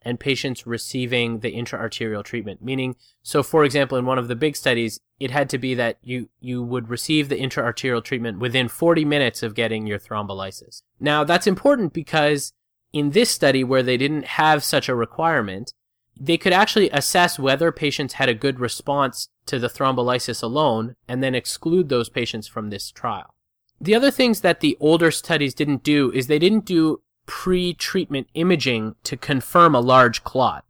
and 0.08 0.18
patients 0.18 0.66
receiving 0.66 1.40
the 1.40 1.52
intraarterial 1.52 2.24
treatment. 2.24 2.62
Meaning, 2.62 2.96
so 3.22 3.42
for 3.42 3.62
example, 3.62 3.98
in 3.98 4.06
one 4.06 4.18
of 4.18 4.26
the 4.26 4.34
big 4.34 4.56
studies, 4.56 5.00
it 5.20 5.30
had 5.30 5.50
to 5.50 5.58
be 5.58 5.74
that 5.74 5.98
you, 6.02 6.30
you 6.40 6.62
would 6.62 6.88
receive 6.88 7.28
the 7.28 7.38
intraarterial 7.38 8.02
treatment 8.02 8.38
within 8.38 8.68
40 8.68 9.04
minutes 9.04 9.42
of 9.42 9.54
getting 9.54 9.86
your 9.86 9.98
thrombolysis. 9.98 10.80
Now, 10.98 11.24
that's 11.24 11.46
important 11.46 11.92
because 11.92 12.54
in 12.90 13.10
this 13.10 13.28
study 13.28 13.62
where 13.62 13.82
they 13.82 13.98
didn't 13.98 14.24
have 14.24 14.64
such 14.64 14.88
a 14.88 14.94
requirement, 14.94 15.74
they 16.18 16.38
could 16.38 16.54
actually 16.54 16.88
assess 16.88 17.38
whether 17.38 17.70
patients 17.70 18.14
had 18.14 18.30
a 18.30 18.34
good 18.34 18.58
response 18.58 19.28
to 19.44 19.58
the 19.58 19.68
thrombolysis 19.68 20.42
alone 20.42 20.96
and 21.06 21.22
then 21.22 21.34
exclude 21.34 21.90
those 21.90 22.08
patients 22.08 22.48
from 22.48 22.70
this 22.70 22.90
trial. 22.90 23.34
The 23.78 23.94
other 23.94 24.10
things 24.10 24.40
that 24.40 24.60
the 24.60 24.78
older 24.80 25.10
studies 25.10 25.52
didn't 25.52 25.82
do 25.82 26.10
is 26.12 26.28
they 26.28 26.38
didn't 26.38 26.64
do 26.64 27.02
pre-treatment 27.28 28.26
imaging 28.34 28.96
to 29.04 29.16
confirm 29.16 29.74
a 29.74 29.80
large 29.80 30.24
clot. 30.24 30.64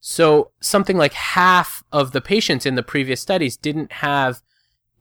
So 0.00 0.52
something 0.60 0.96
like 0.96 1.12
half 1.12 1.82
of 1.92 2.12
the 2.12 2.20
patients 2.22 2.64
in 2.64 2.76
the 2.76 2.82
previous 2.82 3.20
studies 3.20 3.56
didn't 3.56 3.92
have 3.92 4.40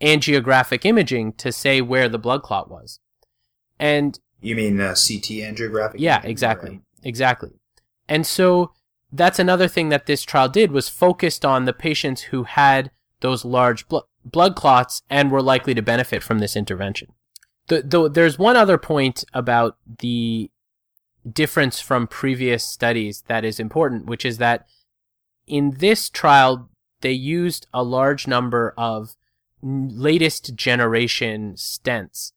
angiographic 0.02 0.84
imaging 0.84 1.34
to 1.34 1.52
say 1.52 1.80
where 1.80 2.10
the 2.10 2.18
blood 2.18 2.42
clot 2.42 2.70
was. 2.70 3.00
And 3.80 4.20
You 4.42 4.56
mean 4.56 4.82
uh, 4.82 4.90
CT 4.90 5.40
angiographic? 5.44 5.96
yeah, 5.98 6.22
exactly. 6.24 6.82
Exactly. 7.04 7.52
And 8.10 8.26
so 8.26 8.72
that's 9.12 9.40
another 9.40 9.68
thing 9.68 9.90
that 9.90 10.08
this 10.08 10.24
trial 10.24 10.50
did 10.50 10.72
was 10.72 10.90
focused 10.90 11.46
on 11.46 11.66
the 11.66 11.74
patients 11.74 12.22
who 12.24 12.44
had 12.44 12.92
those 13.20 13.46
large 13.46 13.88
blo- 13.88 14.08
blood 14.26 14.56
clots 14.56 15.02
and 15.10 15.32
were 15.32 15.42
likely 15.42 15.74
to 15.76 15.82
benefit 15.82 16.24
from 16.24 16.40
this 16.40 16.56
intervention. 16.56 17.10
The, 17.68 17.82
the, 17.82 18.10
there's 18.10 18.40
one 18.40 18.58
other 18.58 18.78
point 18.78 19.24
about 19.34 19.78
the 20.00 20.50
difference 21.32 21.80
from 21.80 22.08
previous 22.08 22.64
studies 22.64 23.24
that 23.28 23.46
is 23.46 23.60
important, 23.60 24.06
which 24.06 24.26
is 24.26 24.38
that 24.38 24.68
in 25.48 25.76
this 25.78 26.10
trial, 26.10 26.70
they 27.02 27.12
used 27.12 27.68
a 27.74 27.84
large 27.84 28.28
number 28.28 28.74
of 28.78 29.16
latest 29.62 30.56
generation 30.56 31.54
stents, 31.54 32.32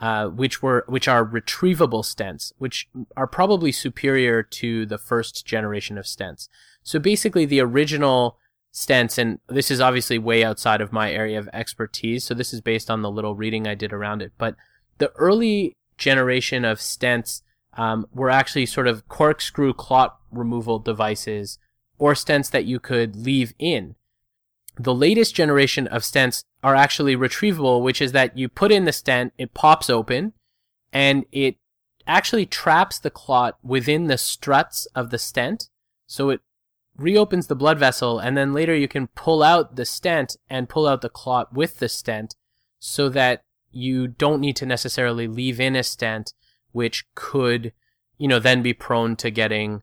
uh, 0.00 0.26
which 0.26 0.62
were 0.62 0.84
which 0.88 1.08
are 1.08 1.24
retrievable 1.24 2.04
stents, 2.04 2.52
which 2.58 2.88
are 3.16 3.26
probably 3.26 3.72
superior 3.72 4.42
to 4.42 4.86
the 4.86 4.98
first 4.98 5.46
generation 5.46 5.98
of 5.98 6.04
stents. 6.04 6.48
So 6.82 6.98
basically, 6.98 7.44
the 7.44 7.60
original 7.60 8.38
stents, 8.72 9.18
and 9.18 9.40
this 9.48 9.70
is 9.70 9.80
obviously 9.80 10.18
way 10.18 10.44
outside 10.44 10.80
of 10.80 10.92
my 10.92 11.10
area 11.12 11.38
of 11.38 11.48
expertise, 11.52 12.24
so 12.24 12.34
this 12.34 12.52
is 12.52 12.60
based 12.60 12.90
on 12.90 13.02
the 13.02 13.10
little 13.10 13.34
reading 13.34 13.66
I 13.66 13.74
did 13.74 13.92
around 13.92 14.22
it. 14.22 14.32
But 14.38 14.56
the 14.98 15.10
early 15.12 15.74
generation 15.96 16.64
of 16.64 16.78
stents 16.78 17.42
um, 17.78 18.06
were 18.12 18.28
actually 18.28 18.66
sort 18.66 18.88
of 18.88 19.08
corkscrew 19.08 19.72
clot 19.72 20.18
removal 20.32 20.80
devices 20.80 21.58
or 21.96 22.12
stents 22.12 22.50
that 22.50 22.64
you 22.64 22.78
could 22.80 23.16
leave 23.16 23.54
in. 23.58 23.94
The 24.78 24.94
latest 24.94 25.34
generation 25.34 25.86
of 25.86 26.02
stents 26.02 26.42
are 26.62 26.74
actually 26.74 27.16
retrievable, 27.16 27.82
which 27.82 28.02
is 28.02 28.12
that 28.12 28.36
you 28.36 28.48
put 28.48 28.72
in 28.72 28.84
the 28.84 28.92
stent, 28.92 29.32
it 29.38 29.54
pops 29.54 29.88
open, 29.88 30.32
and 30.92 31.24
it 31.32 31.56
actually 32.06 32.46
traps 32.46 32.98
the 32.98 33.10
clot 33.10 33.58
within 33.62 34.06
the 34.06 34.18
struts 34.18 34.86
of 34.94 35.10
the 35.10 35.18
stent. 35.18 35.68
So 36.06 36.30
it 36.30 36.40
reopens 36.96 37.46
the 37.46 37.54
blood 37.54 37.78
vessel, 37.78 38.18
and 38.18 38.36
then 38.36 38.52
later 38.52 38.74
you 38.74 38.88
can 38.88 39.06
pull 39.08 39.42
out 39.42 39.76
the 39.76 39.84
stent 39.84 40.36
and 40.50 40.68
pull 40.68 40.86
out 40.86 41.00
the 41.00 41.08
clot 41.08 41.52
with 41.52 41.78
the 41.78 41.88
stent 41.88 42.34
so 42.80 43.08
that 43.08 43.42
you 43.70 44.08
don't 44.08 44.40
need 44.40 44.56
to 44.56 44.66
necessarily 44.66 45.28
leave 45.28 45.60
in 45.60 45.76
a 45.76 45.82
stent, 45.82 46.32
which 46.78 47.04
could, 47.16 47.72
you 48.18 48.28
know, 48.28 48.38
then 48.38 48.62
be 48.62 48.72
prone 48.72 49.16
to 49.16 49.32
getting 49.32 49.82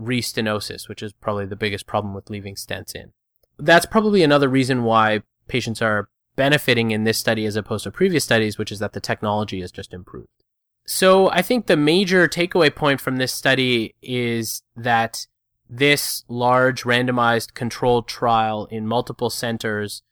restenosis, 0.00 0.88
which 0.88 1.02
is 1.02 1.12
probably 1.12 1.44
the 1.44 1.56
biggest 1.56 1.88
problem 1.88 2.14
with 2.14 2.30
leaving 2.30 2.54
stents 2.54 2.94
in. 2.94 3.12
That's 3.58 3.84
probably 3.84 4.22
another 4.22 4.48
reason 4.48 4.84
why 4.84 5.22
patients 5.48 5.82
are 5.82 6.08
benefiting 6.36 6.92
in 6.92 7.02
this 7.02 7.18
study 7.18 7.46
as 7.46 7.56
opposed 7.56 7.82
to 7.82 7.90
previous 7.90 8.22
studies, 8.22 8.58
which 8.58 8.70
is 8.70 8.78
that 8.78 8.92
the 8.92 9.00
technology 9.00 9.60
has 9.60 9.72
just 9.72 9.92
improved. 9.92 10.28
So 10.86 11.28
I 11.30 11.42
think 11.42 11.66
the 11.66 11.76
major 11.76 12.28
takeaway 12.28 12.72
point 12.72 13.00
from 13.00 13.16
this 13.16 13.32
study 13.32 13.96
is 14.00 14.62
that 14.76 15.26
this 15.68 16.24
large 16.28 16.84
randomized 16.84 17.54
controlled 17.54 18.06
trial 18.06 18.66
in 18.66 18.86
multiple 18.86 19.30
centers 19.30 20.02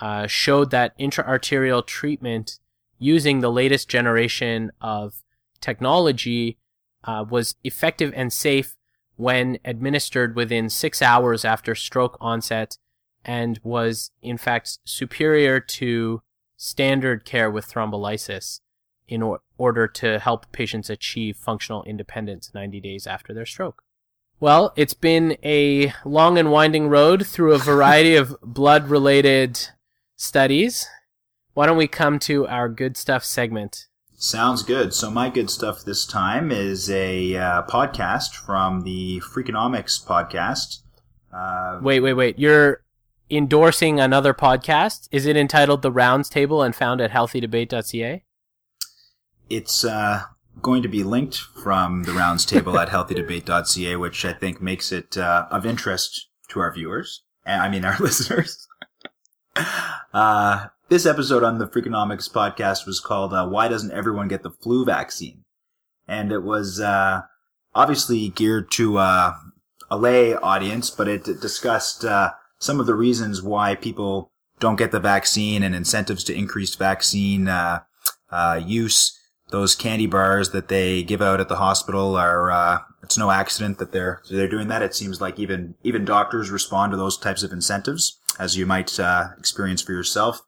uh, 0.00 0.26
showed 0.26 0.70
that 0.70 0.98
intraarterial 0.98 1.86
treatment 1.86 2.60
using 2.98 3.40
the 3.40 3.52
latest 3.52 3.90
generation 3.90 4.72
of 4.80 5.22
technology 5.62 6.58
uh, 7.04 7.24
was 7.28 7.54
effective 7.64 8.12
and 8.14 8.32
safe 8.32 8.76
when 9.16 9.58
administered 9.64 10.36
within 10.36 10.68
six 10.68 11.00
hours 11.00 11.44
after 11.44 11.74
stroke 11.74 12.16
onset 12.20 12.76
and 13.24 13.60
was 13.62 14.10
in 14.20 14.36
fact 14.36 14.78
superior 14.84 15.60
to 15.60 16.22
standard 16.56 17.24
care 17.24 17.50
with 17.50 17.66
thrombolysis 17.66 18.60
in 19.08 19.22
or- 19.22 19.40
order 19.58 19.86
to 19.86 20.18
help 20.18 20.50
patients 20.52 20.90
achieve 20.90 21.36
functional 21.36 21.82
independence 21.84 22.50
90 22.54 22.80
days 22.80 23.06
after 23.06 23.34
their 23.34 23.46
stroke. 23.46 23.82
Well, 24.40 24.72
it's 24.74 24.94
been 24.94 25.36
a 25.44 25.92
long 26.04 26.36
and 26.38 26.50
winding 26.50 26.88
road 26.88 27.26
through 27.26 27.52
a 27.52 27.58
variety 27.58 28.16
of 28.16 28.36
blood 28.42 28.88
related 28.88 29.68
studies. 30.16 30.88
Why 31.54 31.66
don't 31.66 31.76
we 31.76 31.86
come 31.86 32.18
to 32.20 32.46
our 32.48 32.68
good 32.68 32.96
stuff 32.96 33.24
segment? 33.24 33.86
Sounds 34.22 34.62
good. 34.62 34.94
So 34.94 35.10
my 35.10 35.28
good 35.30 35.50
stuff 35.50 35.84
this 35.84 36.06
time 36.06 36.52
is 36.52 36.88
a 36.88 37.34
uh, 37.34 37.62
podcast 37.64 38.36
from 38.36 38.82
the 38.82 39.20
Freakonomics 39.20 40.06
podcast. 40.06 40.82
Uh, 41.34 41.80
Wait, 41.82 41.98
wait, 41.98 42.12
wait. 42.12 42.38
You're 42.38 42.84
endorsing 43.28 43.98
another 43.98 44.32
podcast? 44.32 45.08
Is 45.10 45.26
it 45.26 45.36
entitled 45.36 45.82
The 45.82 45.90
Rounds 45.90 46.28
Table 46.28 46.62
and 46.62 46.72
found 46.72 47.00
at 47.00 47.10
healthydebate.ca? 47.10 48.22
it's 49.50 49.84
uh, 49.84 50.22
going 50.62 50.82
to 50.82 50.88
be 50.88 51.02
linked 51.02 51.36
from 51.36 52.04
the 52.04 52.12
rounds 52.12 52.46
table 52.46 52.78
at 52.78 52.88
healthydebate.ca, 52.90 53.96
which 53.96 54.24
I 54.24 54.32
think 54.32 54.62
makes 54.62 54.92
it 54.92 55.18
uh, 55.18 55.46
of 55.50 55.66
interest 55.66 56.28
to 56.48 56.60
our 56.60 56.72
viewers. 56.72 57.22
I 57.44 57.68
mean, 57.68 57.84
our 57.84 57.96
listeners. 58.00 58.68
uh, 60.14 60.66
this 60.92 61.06
episode 61.06 61.42
on 61.42 61.56
the 61.56 61.66
Freakonomics 61.66 62.30
podcast 62.30 62.84
was 62.84 63.00
called 63.00 63.32
uh, 63.32 63.48
Why 63.48 63.66
Doesn't 63.66 63.92
Everyone 63.92 64.28
Get 64.28 64.42
the 64.42 64.50
Flu 64.50 64.84
Vaccine? 64.84 65.42
And 66.06 66.30
it 66.30 66.42
was 66.42 66.80
uh, 66.80 67.22
obviously 67.74 68.28
geared 68.28 68.70
to 68.72 68.98
uh, 68.98 69.32
a 69.90 69.96
lay 69.96 70.34
audience, 70.34 70.90
but 70.90 71.08
it 71.08 71.24
discussed 71.24 72.04
uh, 72.04 72.32
some 72.58 72.78
of 72.78 72.84
the 72.84 72.94
reasons 72.94 73.40
why 73.40 73.74
people 73.74 74.32
don't 74.60 74.76
get 74.76 74.92
the 74.92 75.00
vaccine 75.00 75.62
and 75.62 75.74
incentives 75.74 76.24
to 76.24 76.34
increase 76.34 76.74
vaccine 76.74 77.48
uh, 77.48 77.80
uh, 78.30 78.60
use. 78.62 79.18
Those 79.48 79.74
candy 79.74 80.06
bars 80.06 80.50
that 80.50 80.68
they 80.68 81.02
give 81.02 81.22
out 81.22 81.40
at 81.40 81.48
the 81.48 81.56
hospital 81.56 82.16
are, 82.16 82.84
it's 83.02 83.16
no 83.16 83.30
accident 83.30 83.78
that 83.78 83.92
they're, 83.92 84.20
they're 84.30 84.46
doing 84.46 84.68
that. 84.68 84.82
It 84.82 84.94
seems 84.94 85.22
like 85.22 85.38
even, 85.38 85.74
even 85.84 86.04
doctors 86.04 86.50
respond 86.50 86.90
to 86.90 86.98
those 86.98 87.16
types 87.16 87.42
of 87.42 87.50
incentives, 87.50 88.18
as 88.38 88.58
you 88.58 88.66
might, 88.66 89.00
uh, 89.00 89.28
experience 89.38 89.80
for 89.80 89.92
yourself. 89.92 90.42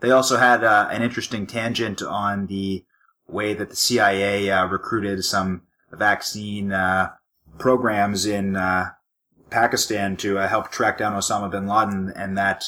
They 0.00 0.10
also 0.10 0.36
had, 0.36 0.64
uh, 0.64 0.88
an 0.90 1.02
interesting 1.02 1.46
tangent 1.46 2.02
on 2.02 2.46
the 2.46 2.84
way 3.26 3.54
that 3.54 3.70
the 3.70 3.76
CIA, 3.76 4.50
uh, 4.50 4.66
recruited 4.66 5.24
some 5.24 5.62
vaccine, 5.90 6.72
uh, 6.72 7.12
programs 7.58 8.26
in, 8.26 8.56
uh, 8.56 8.90
Pakistan 9.50 10.16
to 10.18 10.38
uh, 10.38 10.46
help 10.46 10.70
track 10.70 10.98
down 10.98 11.14
Osama 11.14 11.50
bin 11.50 11.66
Laden, 11.66 12.12
and 12.14 12.36
that 12.36 12.66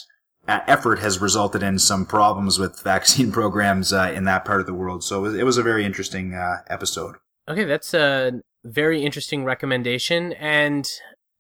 uh, 0.49 0.61
effort 0.67 0.99
has 0.99 1.21
resulted 1.21 1.63
in 1.63 1.79
some 1.79 2.07
problems 2.07 2.59
with 2.59 2.81
vaccine 2.85 3.31
programs 3.31 3.93
in 3.93 4.25
that 4.25 4.45
part 4.45 4.61
of 4.61 4.67
the 4.67 4.75
world. 4.75 5.05
So 5.05 5.19
it 5.19 5.23
was, 5.23 5.35
it 5.35 5.45
was 5.45 5.59
a 5.59 5.63
very 5.63 5.85
interesting 5.85 6.35
episode. 6.69 7.17
Okay, 7.49 7.65
that's 7.65 7.93
a 7.95 8.41
very 8.65 9.05
interesting 9.05 9.45
recommendation. 9.45 10.33
And 10.35 10.89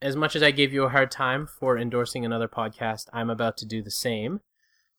as 0.03 0.17
much 0.17 0.35
as 0.35 0.43
I 0.43 0.51
gave 0.51 0.73
you 0.73 0.85
a 0.85 0.89
hard 0.89 1.11
time 1.11 1.47
for 1.47 1.79
endorsing 1.79 2.25
another 2.25 2.49
podcast, 2.49 3.07
I'm 3.13 3.31
about 3.31 3.57
to 3.59 3.67
do 3.67 3.83
the 3.83 3.91
same. 3.91 4.41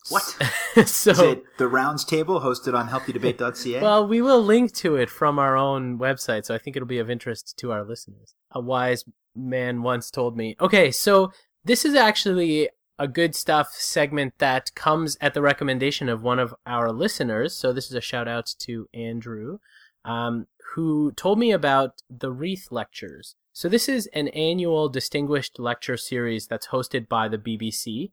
What? 0.10 0.24
so, 0.88 1.12
Is 1.12 1.20
it 1.20 1.58
the 1.58 1.68
Rounds 1.68 2.04
Table 2.04 2.42
hosted 2.42 2.74
on 2.74 2.90
healthydebate.ca? 2.90 3.82
well, 3.82 4.08
we 4.08 4.22
will 4.22 4.42
link 4.42 4.74
to 4.76 4.96
it 4.96 5.10
from 5.10 5.38
our 5.40 5.56
own 5.56 6.00
website, 6.00 6.46
so 6.46 6.56
I 6.56 6.58
think 6.58 6.76
it'll 6.76 6.88
be 6.88 7.00
of 7.00 7.10
interest 7.10 7.58
to 7.58 7.72
our 7.72 7.84
listeners. 7.84 8.34
A 8.52 8.60
wise 8.60 9.06
man 9.36 9.84
once 9.84 10.10
told 10.10 10.36
me. 10.36 10.56
Okay, 10.60 10.92
so 10.92 11.32
this 11.64 11.86
is 11.86 11.96
actually 11.96 12.70
a 12.98 13.08
good 13.08 13.36
stuff 13.36 13.72
segment 13.72 14.34
that 14.38 14.74
comes 14.76 15.18
at 15.22 15.34
the 15.34 15.42
recommendation 15.42 16.10
of 16.10 16.22
one 16.22 16.40
of 16.40 16.54
our 16.66 16.92
listeners. 16.92 17.56
So 17.56 17.74
this 17.74 17.88
is 17.88 17.96
a 17.96 18.02
shout 18.02 18.28
out 18.28 18.54
to 18.60 18.88
Andrew, 18.94 19.60
um, 20.06 20.48
who 20.74 21.12
told 21.14 21.40
me 21.40 21.52
about 21.52 22.02
the 22.10 22.32
Reith 22.32 22.68
Lectures. 22.72 23.36
So 23.54 23.68
this 23.68 23.90
is 23.90 24.08
an 24.14 24.30
annual 24.30 24.88
distinguished 24.88 25.60
lecture 25.60 25.98
series 25.98 26.48
that's 26.48 26.68
hosted 26.68 27.10
by 27.10 27.28
the 27.28 27.38
BBC. 27.38 28.12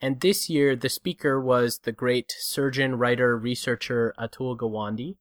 And 0.00 0.20
this 0.20 0.50
year, 0.50 0.76
the 0.76 0.88
speaker 0.88 1.40
was 1.40 1.80
the 1.80 1.92
great 1.92 2.34
surgeon, 2.38 2.98
writer, 2.98 3.36
researcher 3.36 4.12
Atul 4.18 4.56
Gawande. 4.56 5.16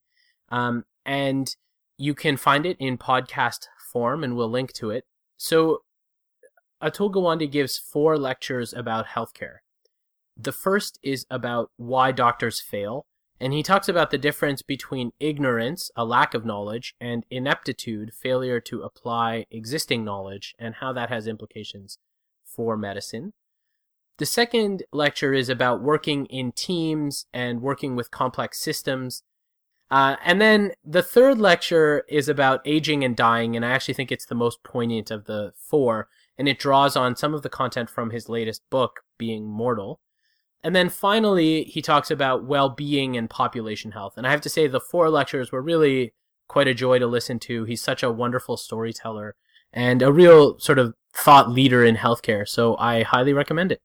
Um, 0.49 0.83
and 1.05 1.55
you 1.97 2.13
can 2.13 2.35
find 2.35 2.65
it 2.65 2.77
in 2.79 2.97
podcast 2.97 3.67
form, 3.91 4.23
and 4.23 4.35
we'll 4.35 4.49
link 4.49 4.73
to 4.73 4.89
it. 4.89 5.05
So 5.37 5.83
Atul 6.83 7.11
Gawande 7.11 7.49
gives 7.49 7.77
four 7.77 8.17
lectures 8.17 8.73
about 8.73 9.07
healthcare. 9.07 9.57
The 10.37 10.51
first 10.51 10.99
is 11.01 11.25
about 11.29 11.71
why 11.77 12.11
doctors 12.11 12.59
fail, 12.59 13.05
and 13.39 13.53
he 13.53 13.63
talks 13.63 13.87
about 13.87 14.11
the 14.11 14.17
difference 14.17 14.61
between 14.61 15.11
ignorance, 15.19 15.89
a 15.95 16.03
lack 16.03 16.33
of 16.33 16.45
knowledge, 16.45 16.93
and 16.99 17.25
ineptitude, 17.29 18.13
failure 18.13 18.59
to 18.61 18.81
apply 18.81 19.45
existing 19.49 20.03
knowledge, 20.03 20.53
and 20.59 20.75
how 20.75 20.91
that 20.91 21.09
has 21.09 21.27
implications 21.27 21.97
for 22.43 22.75
medicine. 22.75 23.31
The 24.17 24.25
second 24.25 24.83
lecture 24.93 25.33
is 25.33 25.49
about 25.49 25.81
working 25.81 26.25
in 26.27 26.53
teams 26.53 27.25
and 27.33 27.61
working 27.61 27.95
with 27.95 28.11
complex 28.11 28.59
systems. 28.59 29.23
Uh, 29.91 30.15
and 30.23 30.39
then 30.39 30.71
the 30.83 31.03
third 31.03 31.37
lecture 31.37 32.03
is 32.07 32.29
about 32.29 32.61
aging 32.65 33.03
and 33.03 33.15
dying, 33.15 33.55
and 33.55 33.65
I 33.65 33.71
actually 33.71 33.93
think 33.93 34.11
it's 34.11 34.25
the 34.25 34.35
most 34.35 34.63
poignant 34.63 35.11
of 35.11 35.25
the 35.25 35.51
four, 35.57 36.07
and 36.37 36.47
it 36.47 36.59
draws 36.59 36.95
on 36.95 37.15
some 37.15 37.33
of 37.33 37.41
the 37.41 37.49
content 37.49 37.89
from 37.89 38.09
his 38.09 38.29
latest 38.29 38.63
book, 38.69 39.01
Being 39.17 39.45
Mortal. 39.45 39.99
And 40.63 40.75
then 40.75 40.89
finally, 40.89 41.65
he 41.65 41.81
talks 41.81 42.09
about 42.09 42.45
well 42.45 42.69
being 42.69 43.15
and 43.15 43.29
population 43.29 43.91
health. 43.91 44.13
And 44.17 44.25
I 44.25 44.31
have 44.31 44.41
to 44.41 44.49
say, 44.49 44.65
the 44.65 44.79
four 44.79 45.11
lectures 45.11 45.51
were 45.51 45.61
really 45.61 46.13
quite 46.47 46.67
a 46.67 46.73
joy 46.73 46.97
to 46.99 47.05
listen 47.05 47.37
to. 47.39 47.65
He's 47.65 47.83
such 47.83 48.01
a 48.01 48.11
wonderful 48.11 48.57
storyteller 48.57 49.35
and 49.71 50.01
a 50.01 50.11
real 50.11 50.57
sort 50.57 50.79
of 50.79 50.95
thought 51.13 51.51
leader 51.51 51.85
in 51.85 51.97
healthcare. 51.97 52.47
So 52.47 52.75
I 52.77 53.03
highly 53.03 53.33
recommend 53.33 53.71
it. 53.71 53.81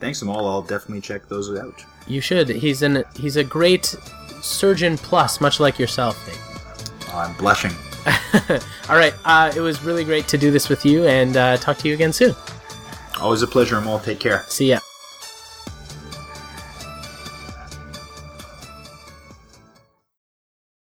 Thanks, 0.00 0.22
Amol. 0.22 0.48
I'll 0.48 0.62
definitely 0.62 1.02
check 1.02 1.28
those 1.28 1.54
out. 1.58 1.84
You 2.06 2.20
should. 2.20 2.48
He's 2.48 2.82
an 2.82 3.04
he's 3.14 3.36
a 3.36 3.44
great 3.44 3.94
surgeon 4.40 4.96
plus, 4.96 5.40
much 5.40 5.60
like 5.60 5.78
yourself, 5.78 6.24
Dave. 6.26 7.14
I'm 7.14 7.36
blushing. 7.36 7.72
All 8.88 8.96
right. 8.96 9.12
Uh, 9.24 9.52
it 9.54 9.60
was 9.60 9.82
really 9.82 10.04
great 10.04 10.26
to 10.28 10.38
do 10.38 10.50
this 10.50 10.68
with 10.68 10.86
you, 10.86 11.06
and 11.06 11.36
uh, 11.36 11.56
talk 11.58 11.76
to 11.78 11.88
you 11.88 11.94
again 11.94 12.12
soon. 12.12 12.34
Always 13.20 13.42
a 13.42 13.46
pleasure, 13.46 13.76
Amol. 13.76 14.02
Take 14.02 14.18
care. 14.18 14.44
See 14.48 14.70
ya. 14.70 14.80